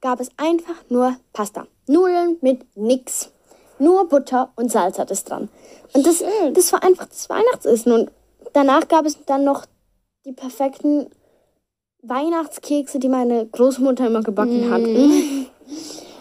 gab 0.00 0.20
es 0.20 0.28
einfach 0.36 0.74
nur 0.88 1.16
Pasta. 1.32 1.66
Nudeln 1.86 2.36
mit 2.40 2.64
nix. 2.76 3.30
Nur 3.78 4.08
Butter 4.08 4.52
und 4.56 4.70
Salz 4.70 4.98
hat 4.98 5.10
es 5.10 5.24
dran. 5.24 5.48
Und 5.94 6.06
das, 6.06 6.22
das 6.52 6.72
war 6.72 6.82
einfach 6.82 7.06
das 7.06 7.30
Weihnachtsessen. 7.30 7.92
Und 7.92 8.10
danach 8.52 8.88
gab 8.88 9.06
es 9.06 9.16
dann 9.24 9.44
noch 9.44 9.64
die 10.26 10.32
perfekten 10.32 11.06
Weihnachtskekse, 12.02 12.98
die 12.98 13.08
meine 13.08 13.46
Großmutter 13.46 14.06
immer 14.06 14.22
gebacken 14.22 14.70
hat. 14.70 14.82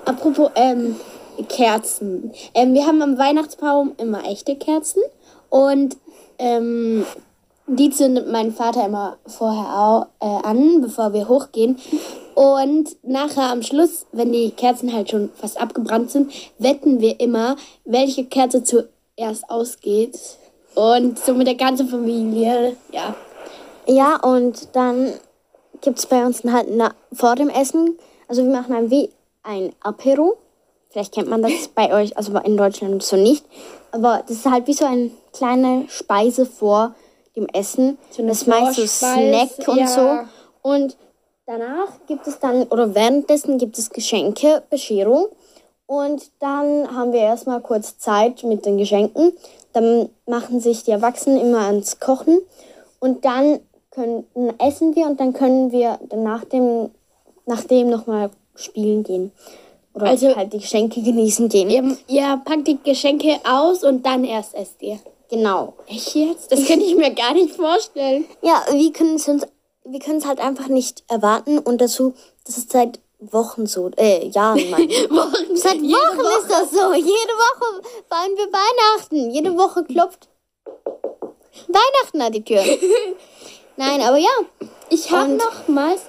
Apropos 0.05 0.51
ähm, 0.55 0.95
Kerzen. 1.43 2.32
Ähm, 2.54 2.73
wir 2.73 2.86
haben 2.86 3.02
am 3.02 3.17
Weihnachtsbaum 3.17 3.93
immer 3.97 4.25
echte 4.25 4.56
Kerzen 4.56 5.02
und 5.49 5.97
ähm, 6.38 7.06
die 7.67 7.91
zündet 7.91 8.28
mein 8.32 8.52
Vater 8.52 8.86
immer 8.86 9.17
vorher 9.28 9.78
au, 9.78 10.06
äh, 10.19 10.47
an, 10.47 10.82
bevor 10.82 11.13
wir 11.13 11.28
hochgehen. 11.28 11.78
Und 12.34 12.95
nachher 13.04 13.52
am 13.52 13.62
Schluss, 13.62 14.06
wenn 14.12 14.32
die 14.32 14.52
Kerzen 14.52 14.93
halt 14.93 15.10
schon 15.10 15.30
fast 15.36 15.62
abgebrannt 15.62 16.10
sind, 16.10 16.32
wetten 16.58 16.99
wir 16.99 17.19
immer, 17.19 17.58
welche 17.86 18.25
Kerze 18.25 18.63
zuerst 18.63 19.49
ausgeht. 19.49 20.17
Und 20.73 21.19
so 21.19 21.34
mit 21.34 21.47
der 21.47 21.56
ganzen 21.56 21.89
Familie, 21.89 22.75
ja. 22.91 23.13
Ja, 23.88 24.15
und 24.17 24.69
dann 24.73 25.13
gibt 25.82 25.99
es 25.99 26.06
bei 26.06 26.25
uns 26.25 26.43
halt 26.43 26.67
na, 26.71 26.93
vor 27.12 27.36
dem 27.36 27.49
Essen, 27.49 27.97
also 28.28 28.43
wir 28.43 28.52
machen 28.52 28.73
dann 28.73 28.89
wie 28.89 29.10
ein 29.43 29.73
Apero. 29.82 30.38
Vielleicht 30.89 31.13
kennt 31.13 31.30
man 31.30 31.41
das 31.43 31.67
bei 31.75 31.93
euch, 31.93 32.17
also 32.17 32.36
in 32.39 32.58
Deutschland 32.58 33.04
so 33.04 33.15
nicht. 33.15 33.45
Aber 33.91 34.23
das 34.28 34.38
ist 34.38 34.49
halt 34.49 34.67
wie 34.67 34.73
so 34.73 34.86
eine 34.86 35.12
kleine 35.34 35.86
Speise 35.88 36.45
vor 36.45 36.95
dem 37.36 37.47
Essen. 37.47 37.97
So 38.10 38.25
das 38.25 38.41
ist 38.41 38.47
meist 38.47 38.75
so 38.75 38.86
Snack 38.88 39.67
und 39.67 39.78
ja. 39.78 39.88
so. 39.88 40.69
Und 40.69 40.97
danach 41.45 41.89
gibt 42.08 42.28
es 42.28 42.39
dann, 42.39 42.63
oder 42.63 42.95
währenddessen 42.95 43.58
gibt 43.58 43.78
es 43.78 43.91
Geschenke, 43.91 44.63
Bescherung. 44.69 45.28
Und 45.86 46.32
dann 46.39 46.95
haben 46.95 47.13
wir 47.13 47.21
erstmal 47.21 47.62
kurz 47.62 47.97
Zeit 47.97 48.43
mit 48.43 48.65
den 48.65 48.78
Geschenken. 48.78 49.34
Dann 49.73 50.10
machen 50.25 50.60
sich 50.60 50.84
die 50.84 50.91
Erwachsenen 50.91 51.39
immer 51.39 51.62
ans 51.62 51.99
Kochen. 51.99 52.39
Und 52.99 53.25
dann 53.25 53.60
können, 53.91 54.25
essen 54.60 54.95
wir 54.95 55.06
und 55.06 55.19
dann 55.19 55.34
können 55.34 55.71
wir 55.71 55.99
dann 56.10 56.23
nach 56.23 56.45
dem, 56.45 56.91
nach 57.45 57.63
dem 57.63 57.89
nochmal 57.89 58.30
spielen 58.56 59.04
gehen. 59.04 59.32
Oder 60.01 60.12
Also- 60.12 60.35
halt 60.35 60.53
die 60.53 60.59
Geschenke 60.59 61.01
genießen 61.01 61.49
gehen. 61.49 61.69
Ihr, 61.69 61.97
ihr 62.07 62.41
packt 62.45 62.67
die 62.67 62.77
Geschenke 62.83 63.39
aus 63.43 63.83
und 63.83 64.05
dann 64.05 64.23
erst 64.23 64.55
esst 64.55 64.81
ihr. 64.81 64.99
Genau. 65.29 65.73
Echt 65.88 66.15
jetzt? 66.15 66.51
Das 66.51 66.65
kann 66.65 66.81
ich 66.81 66.95
mir 66.95 67.12
gar 67.13 67.33
nicht 67.33 67.55
vorstellen. 67.55 68.25
Ja, 68.41 68.63
wir 68.71 68.91
können 68.93 69.15
es 69.15 69.27
uns, 69.27 69.45
wir 69.85 69.99
können 69.99 70.17
es 70.17 70.25
halt 70.25 70.39
einfach 70.39 70.67
nicht 70.67 71.03
erwarten 71.07 71.59
und 71.59 71.79
dazu, 71.81 72.13
das 72.45 72.57
ist 72.57 72.71
seit 72.71 72.99
Wochen 73.19 73.67
so, 73.67 73.91
äh, 73.97 74.27
Jahren, 74.29 74.57
ich. 74.57 74.69
Wochen, 75.12 75.55
Seit 75.55 75.75
Wochen 75.81 76.41
ist 76.41 76.49
das 76.49 76.71
so. 76.71 76.93
Jede 76.93 77.05
Woche 77.05 77.81
feiern 78.07 78.31
wir 78.38 78.47
Weihnachten. 78.51 79.29
Jede 79.31 79.57
Woche 79.57 79.83
klopft 79.83 80.29
Weihnachten 81.67 82.21
an 82.21 82.31
die 82.31 82.43
Tür. 82.43 82.63
Nein, 83.77 84.01
aber 84.01 84.17
ja. 84.17 84.29
Ich 84.89 85.12
habe 85.12 85.33
nochmals. 85.33 86.01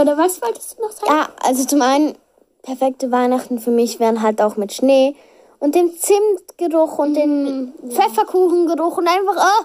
Oder 0.00 0.16
was 0.16 0.40
wolltest 0.40 0.78
du 0.78 0.82
noch 0.82 0.92
sagen? 0.92 1.06
Ja, 1.12 1.28
also 1.42 1.64
zum 1.66 1.82
einen, 1.82 2.16
perfekte 2.62 3.10
Weihnachten 3.10 3.58
für 3.58 3.70
mich 3.70 4.00
wären 4.00 4.22
halt 4.22 4.40
auch 4.40 4.56
mit 4.56 4.72
Schnee 4.72 5.16
und 5.58 5.74
dem 5.74 5.92
Zimtgeruch 5.96 6.98
und 6.98 7.14
dem 7.14 7.72
Pfefferkuchengeruch 7.88 8.98
und 8.98 9.08
einfach, 9.08 9.36
oh, 9.36 9.64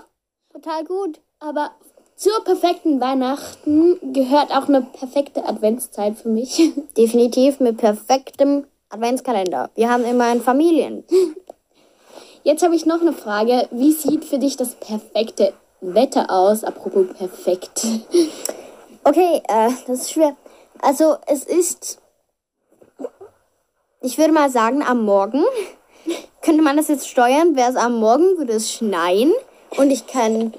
total 0.54 0.84
gut. 0.84 1.20
Aber 1.40 1.72
zur 2.16 2.44
perfekten 2.44 3.00
Weihnachten 3.00 4.14
gehört 4.14 4.52
auch 4.52 4.68
eine 4.68 4.82
perfekte 4.82 5.46
Adventszeit 5.48 6.18
für 6.18 6.30
mich. 6.30 6.72
Definitiv 6.98 7.60
mit 7.60 7.78
perfektem 7.78 8.66
Adventskalender. 8.90 9.70
Wir 9.76 9.90
haben 9.90 10.04
immer 10.04 10.26
ein 10.26 10.42
Familien. 10.42 11.04
Jetzt 12.44 12.64
habe 12.64 12.76
ich 12.76 12.86
noch 12.86 13.02
eine 13.02 13.14
Frage. 13.14 13.68
Wie 13.72 13.92
sieht 13.92 14.24
für 14.24 14.40
dich 14.40 14.56
das 14.56 14.76
perfekte 14.76 15.54
Wetter 15.82 16.32
aus? 16.32 16.64
Apropos 16.64 17.08
perfekt. 17.16 17.86
Okay, 19.04 19.42
äh, 19.48 19.70
das 19.86 20.02
ist 20.02 20.12
schwer. 20.12 20.36
Also 20.80 21.18
es 21.28 21.44
ist, 21.44 22.00
ich 24.02 24.18
würde 24.18 24.34
mal 24.34 24.50
sagen, 24.50 24.84
am 24.84 25.04
Morgen. 25.04 25.44
Könnte 26.42 26.62
man 26.62 26.78
das 26.78 26.88
jetzt 26.88 27.10
steuern? 27.10 27.56
Wäre 27.56 27.70
es 27.72 27.76
am 27.76 28.00
Morgen, 28.00 28.38
würde 28.38 28.54
es 28.54 28.72
schneien. 28.72 29.34
Und 29.78 29.92
ich 29.92 30.08
kann, 30.08 30.54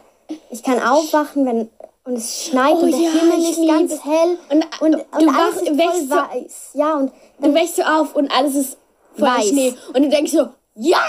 ich 0.50 0.62
kann 0.62 0.82
aufwachen, 0.82 1.46
wenn 1.46 1.70
und 2.04 2.16
es 2.16 2.46
schneit 2.46 2.72
Oh 2.74 2.84
und 2.84 2.90
der 2.90 3.00
ja, 3.00 3.10
Himmel 3.10 3.50
ist 3.50 3.68
ganz 3.68 4.04
hell 4.04 4.38
Und, 4.48 4.64
und, 4.80 4.92
du 4.92 4.98
und 5.18 5.26
wach, 5.26 5.42
alles 5.42 5.56
ist 5.56 5.68
voll 5.68 5.76
wächst 5.78 6.08
so, 6.08 6.14
weiß. 6.16 6.70
Ja, 6.72 6.94
und 6.94 7.12
du 7.38 7.54
wächst 7.54 7.76
so 7.76 7.82
auf 7.82 8.16
und 8.16 8.30
alles 8.32 8.54
ist 8.54 8.78
voll 9.18 9.28
Weiß. 9.28 9.48
Schnee. 9.48 9.74
Und 9.92 10.02
du 10.02 10.08
denkst 10.08 10.32
so, 10.32 10.48
ja! 10.74 11.02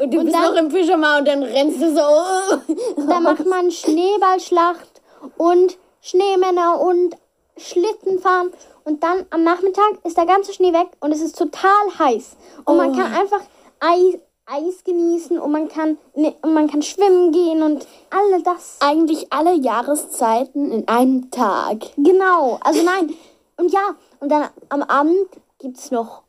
Und 0.00 0.14
du 0.14 0.22
bist 0.24 0.34
dann- 0.34 0.42
noch 0.54 0.54
im 0.58 0.68
Pyjama 0.70 1.18
und 1.18 1.28
dann 1.28 1.42
rennst 1.42 1.82
du 1.82 1.94
so. 1.94 2.00
Oh. 2.00 3.02
da 3.06 3.20
macht 3.20 3.44
man 3.44 3.70
Schneeballschlacht 3.70 5.02
und 5.36 5.76
Schneemänner 6.00 6.80
und 6.80 7.16
Schlittenfahren. 7.60 8.50
Und 8.84 9.02
dann 9.04 9.26
am 9.30 9.44
Nachmittag 9.44 9.98
ist 10.04 10.16
der 10.16 10.26
ganze 10.26 10.52
Schnee 10.52 10.72
weg 10.72 10.88
und 11.00 11.12
es 11.12 11.20
ist 11.20 11.38
total 11.38 11.70
heiß. 11.98 12.36
Und 12.64 12.76
man 12.76 12.90
Oh. 12.90 12.96
kann 12.96 13.12
einfach 13.12 13.40
Eis, 13.80 14.18
Eis 14.46 14.82
genießen 14.84 15.38
und 15.38 15.52
man 15.52 15.68
kann 15.68 15.96
ne, 16.14 16.34
und 16.42 16.54
man 16.54 16.68
kann 16.68 16.82
schwimmen 16.82 17.30
gehen 17.32 17.62
und 17.62 17.86
all 18.10 18.42
das. 18.42 18.78
Eigentlich 18.80 19.32
alle 19.32 19.54
Jahreszeiten 19.54 20.72
in 20.72 20.88
einem 20.88 21.30
Tag. 21.30 21.78
Genau, 21.96 22.58
also 22.62 22.82
nein. 22.82 23.14
Und 23.56 23.72
ja, 23.72 23.94
und 24.20 24.30
dann 24.30 24.48
am 24.70 24.82
Abend 24.82 25.28
gibt 25.58 25.76
es 25.78 25.90
noch 25.90 26.22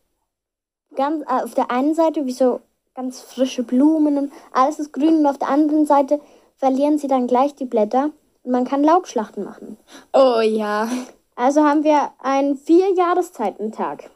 ganz 0.96 1.24
äh, 1.24 1.44
auf 1.44 1.54
der 1.56 1.72
einen 1.72 1.96
Seite 1.96 2.26
wie 2.26 2.34
so 2.34 2.60
ganz 2.94 3.22
frische 3.22 3.64
Blumen 3.64 4.18
und 4.18 4.34
alles 4.52 4.80
ist 4.80 4.92
grün 4.94 5.20
und 5.20 5.26
auf 5.28 5.38
der 5.38 5.48
anderen 5.50 5.86
Seite 5.86 6.20
verlieren 6.58 6.98
sie 6.98 7.08
dann 7.08 7.26
gleich 7.28 7.56
die 7.56 7.66
Blätter 7.66 8.12
und 8.44 8.52
man 8.52 8.66
kann 8.66 8.84
Laubschlachten 8.84 9.44
machen. 9.46 9.78
Oh 10.14 10.42
ja. 10.42 10.90
Also 11.36 11.64
haben 11.64 11.84
wir 11.84 12.12
einen 12.20 12.58
vier 12.58 12.94
Jahreszeiten-Tag. 12.94 14.10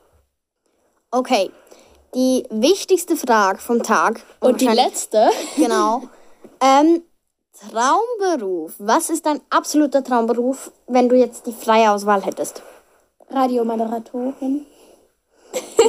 Okay, 1.11 1.51
die 2.13 2.45
wichtigste 2.49 3.15
Frage 3.15 3.59
vom 3.59 3.83
Tag. 3.83 4.23
Und 4.39 4.61
die 4.61 4.67
letzte? 4.67 5.29
Genau. 5.55 6.03
Ähm, 6.61 7.03
Traumberuf. 7.69 8.73
Was 8.79 9.09
ist 9.09 9.25
dein 9.25 9.41
absoluter 9.49 10.03
Traumberuf, 10.03 10.71
wenn 10.87 11.09
du 11.09 11.15
jetzt 11.15 11.47
die 11.47 11.53
freie 11.53 11.91
Auswahl 11.91 12.21
hättest? 12.23 12.61
Radiomoderatorin. 13.29 14.65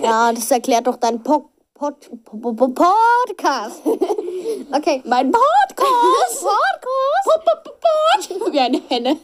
Ja, 0.02 0.32
das 0.32 0.50
erklärt 0.50 0.86
doch 0.86 0.96
dein 0.96 1.22
po 1.22 1.50
Pod 1.74 2.08
po 2.24 2.54
po 2.54 2.68
Podcast. 2.68 3.82
Okay. 4.72 5.02
Mein 5.04 5.30
Podcast! 5.30 6.46
Podcast! 7.36 8.52
Wie 8.52 8.60
eine 8.60 8.80
Henne. 8.88 9.18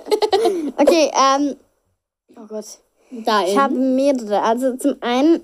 Okay, 0.77 1.11
ähm. 1.15 1.57
Gott. 2.53 2.79
Dein. 3.11 3.47
Ich 3.47 3.59
habe 3.59 3.75
mehrere. 3.75 4.43
Also 4.43 4.77
zum 4.77 4.97
einen 5.01 5.41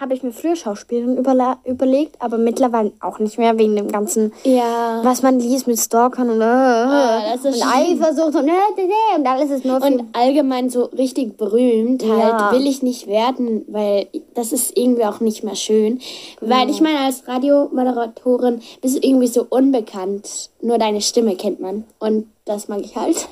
habe 0.00 0.14
ich 0.14 0.22
mir 0.22 0.32
früher 0.32 0.56
Schauspielerin 0.56 1.18
überlegt, 1.64 2.16
aber 2.18 2.38
mittlerweile 2.38 2.92
auch 3.00 3.18
nicht 3.18 3.36
mehr 3.36 3.58
wegen 3.58 3.76
dem 3.76 3.88
ganzen, 3.88 4.32
ja. 4.42 5.00
was 5.02 5.22
man 5.22 5.38
liest 5.38 5.66
mit 5.66 5.78
Stalkern 5.78 6.30
und, 6.30 6.40
äh, 6.40 7.34
ist 7.34 7.44
und 7.44 7.54
schlimm. 7.54 7.68
Eifersucht 8.00 8.34
und, 8.34 8.48
äh, 8.48 8.52
äh, 8.52 8.84
äh, 8.84 9.18
und 9.18 9.26
alles 9.26 9.50
ist 9.50 9.66
nur. 9.66 9.82
Und 9.82 10.04
allgemein 10.14 10.70
so 10.70 10.84
richtig 10.84 11.36
berühmt 11.36 12.02
halt 12.02 12.40
Ja. 12.40 12.52
will 12.52 12.66
ich 12.66 12.82
nicht 12.82 13.06
werden, 13.06 13.66
weil 13.68 14.08
das 14.34 14.52
ist 14.52 14.76
irgendwie 14.78 15.04
auch 15.04 15.20
nicht 15.20 15.44
mehr 15.44 15.56
schön. 15.56 16.00
Weil 16.40 16.70
ich 16.70 16.80
meine, 16.80 17.00
als 17.00 17.28
Radiomoderatorin 17.28 18.62
bist 18.80 18.96
du 18.96 19.06
irgendwie 19.06 19.28
so 19.28 19.46
unbekannt. 19.48 20.50
Nur 20.62 20.78
deine 20.78 21.02
Stimme 21.02 21.36
kennt 21.36 21.60
man. 21.60 21.84
Und 21.98 22.28
das 22.46 22.68
mag 22.68 22.80
ich 22.80 22.96
halt. 22.96 23.28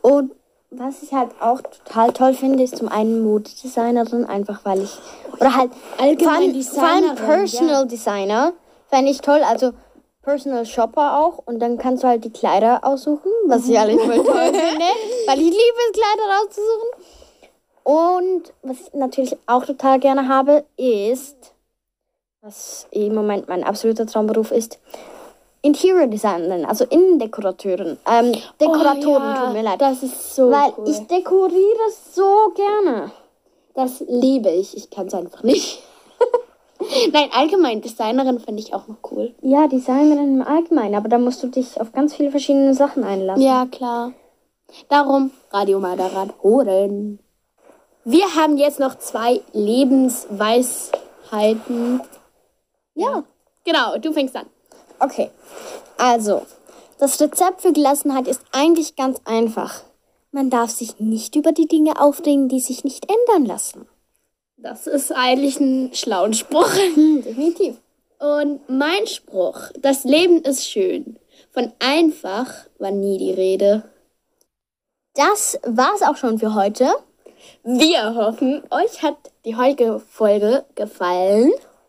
Und 0.00 0.32
was 0.72 1.02
ich 1.02 1.12
halt 1.12 1.30
auch 1.40 1.60
total 1.60 2.12
toll 2.12 2.34
finde, 2.34 2.62
ist 2.62 2.76
zum 2.76 2.88
einen 2.88 3.22
Modedesignerin, 3.22 4.24
einfach 4.24 4.64
weil 4.64 4.82
ich. 4.82 4.98
Oder 5.38 5.54
halt 5.56 5.70
Allgemein 5.98 6.24
vor 6.24 6.32
allem, 6.32 6.64
vor 6.64 6.82
allem 6.84 7.14
Personal 7.16 7.86
Designer 7.86 8.52
fände 8.88 9.10
ich 9.10 9.20
toll. 9.20 9.42
Also 9.42 9.72
Personal 10.22 10.64
Shopper 10.64 11.18
auch. 11.18 11.38
Und 11.44 11.60
dann 11.60 11.78
kannst 11.78 12.02
du 12.02 12.08
halt 12.08 12.24
die 12.24 12.32
Kleider 12.32 12.84
aussuchen, 12.84 13.30
was 13.46 13.68
ich 13.68 13.78
eigentlich 13.78 14.00
voll 14.00 14.24
toll 14.24 14.24
finde. 14.54 14.84
Weil 15.26 15.38
ich 15.40 15.50
liebe 15.50 15.78
es, 15.90 15.92
Kleider 15.92 16.42
auszusuchen. 16.42 16.88
Und 17.84 18.52
was 18.62 18.80
ich 18.80 18.94
natürlich 18.94 19.36
auch 19.46 19.64
total 19.64 19.98
gerne 19.98 20.28
habe, 20.28 20.64
ist, 20.76 21.54
was 22.40 22.86
im 22.92 23.14
Moment 23.14 23.48
mein 23.48 23.64
absoluter 23.64 24.06
Traumberuf 24.06 24.52
ist, 24.52 24.78
Interior 25.62 26.06
Designerin, 26.08 26.64
also 26.64 26.84
Innendekorateurin. 26.84 27.96
Ähm, 28.06 28.32
Dekoratoren, 28.60 29.22
Oh 29.22 29.34
ja, 29.34 29.44
tut 29.44 29.52
mir 29.54 29.62
leid. 29.62 29.80
Das 29.80 30.02
ist 30.02 30.34
so 30.34 30.50
Weil 30.50 30.72
cool. 30.76 30.88
ich 30.88 30.98
dekoriere 31.06 31.90
so 32.12 32.52
gerne. 32.54 33.12
das 33.74 34.00
liebe 34.08 34.50
ich. 34.50 34.76
Ich 34.76 34.90
kann 34.90 35.06
es 35.06 35.14
einfach 35.14 35.42
nicht. 35.44 35.82
Nein, 37.12 37.28
allgemein 37.32 37.80
Designerin 37.80 38.40
finde 38.40 38.60
ich 38.60 38.74
auch 38.74 38.88
noch 38.88 38.96
cool. 39.12 39.32
Ja, 39.40 39.68
Designerin 39.68 40.40
im 40.40 40.46
Allgemeinen, 40.46 40.96
aber 40.96 41.08
da 41.08 41.16
musst 41.18 41.40
du 41.42 41.46
dich 41.46 41.80
auf 41.80 41.92
ganz 41.92 42.14
viele 42.14 42.30
verschiedene 42.32 42.74
Sachen 42.74 43.04
einlassen. 43.04 43.42
Ja, 43.42 43.66
klar. 43.70 44.12
Darum 44.88 45.30
Radiomoderatoren. 45.52 47.20
Wir 48.04 48.34
haben 48.34 48.56
jetzt 48.56 48.80
noch 48.80 48.96
zwei 48.98 49.42
Lebensweisheiten. 49.52 52.00
Ja, 52.94 53.22
genau, 53.64 53.96
du 53.98 54.12
fängst 54.12 54.34
an. 54.36 54.46
Okay, 55.02 55.30
also, 55.98 56.46
das 57.00 57.20
Rezept 57.20 57.62
für 57.62 57.72
Gelassenheit 57.72 58.28
ist 58.28 58.40
eigentlich 58.52 58.94
ganz 58.94 59.20
einfach. 59.24 59.82
Man 60.30 60.48
darf 60.48 60.70
sich 60.70 61.00
nicht 61.00 61.34
über 61.34 61.50
die 61.50 61.66
Dinge 61.66 62.00
aufregen, 62.00 62.48
die 62.48 62.60
sich 62.60 62.84
nicht 62.84 63.10
ändern 63.10 63.44
lassen. 63.44 63.88
Das 64.56 64.86
ist 64.86 65.10
eigentlich 65.10 65.58
ein 65.58 65.92
schlauen 65.92 66.34
Spruch. 66.34 66.70
Hm, 66.94 67.24
definitiv. 67.24 67.78
Und 68.20 68.60
mein 68.68 69.08
Spruch, 69.08 69.58
das 69.80 70.04
Leben 70.04 70.42
ist 70.42 70.68
schön. 70.68 71.18
Von 71.50 71.72
einfach 71.80 72.46
war 72.78 72.92
nie 72.92 73.18
die 73.18 73.32
Rede. 73.32 73.82
Das 75.14 75.58
war's 75.64 76.02
auch 76.02 76.16
schon 76.16 76.38
für 76.38 76.54
heute. 76.54 76.88
Wir 77.64 78.14
hoffen, 78.14 78.62
euch 78.70 79.02
hat 79.02 79.16
die 79.44 79.56
heutige 79.56 79.98
Folge 79.98 80.64
gefallen. 80.76 81.50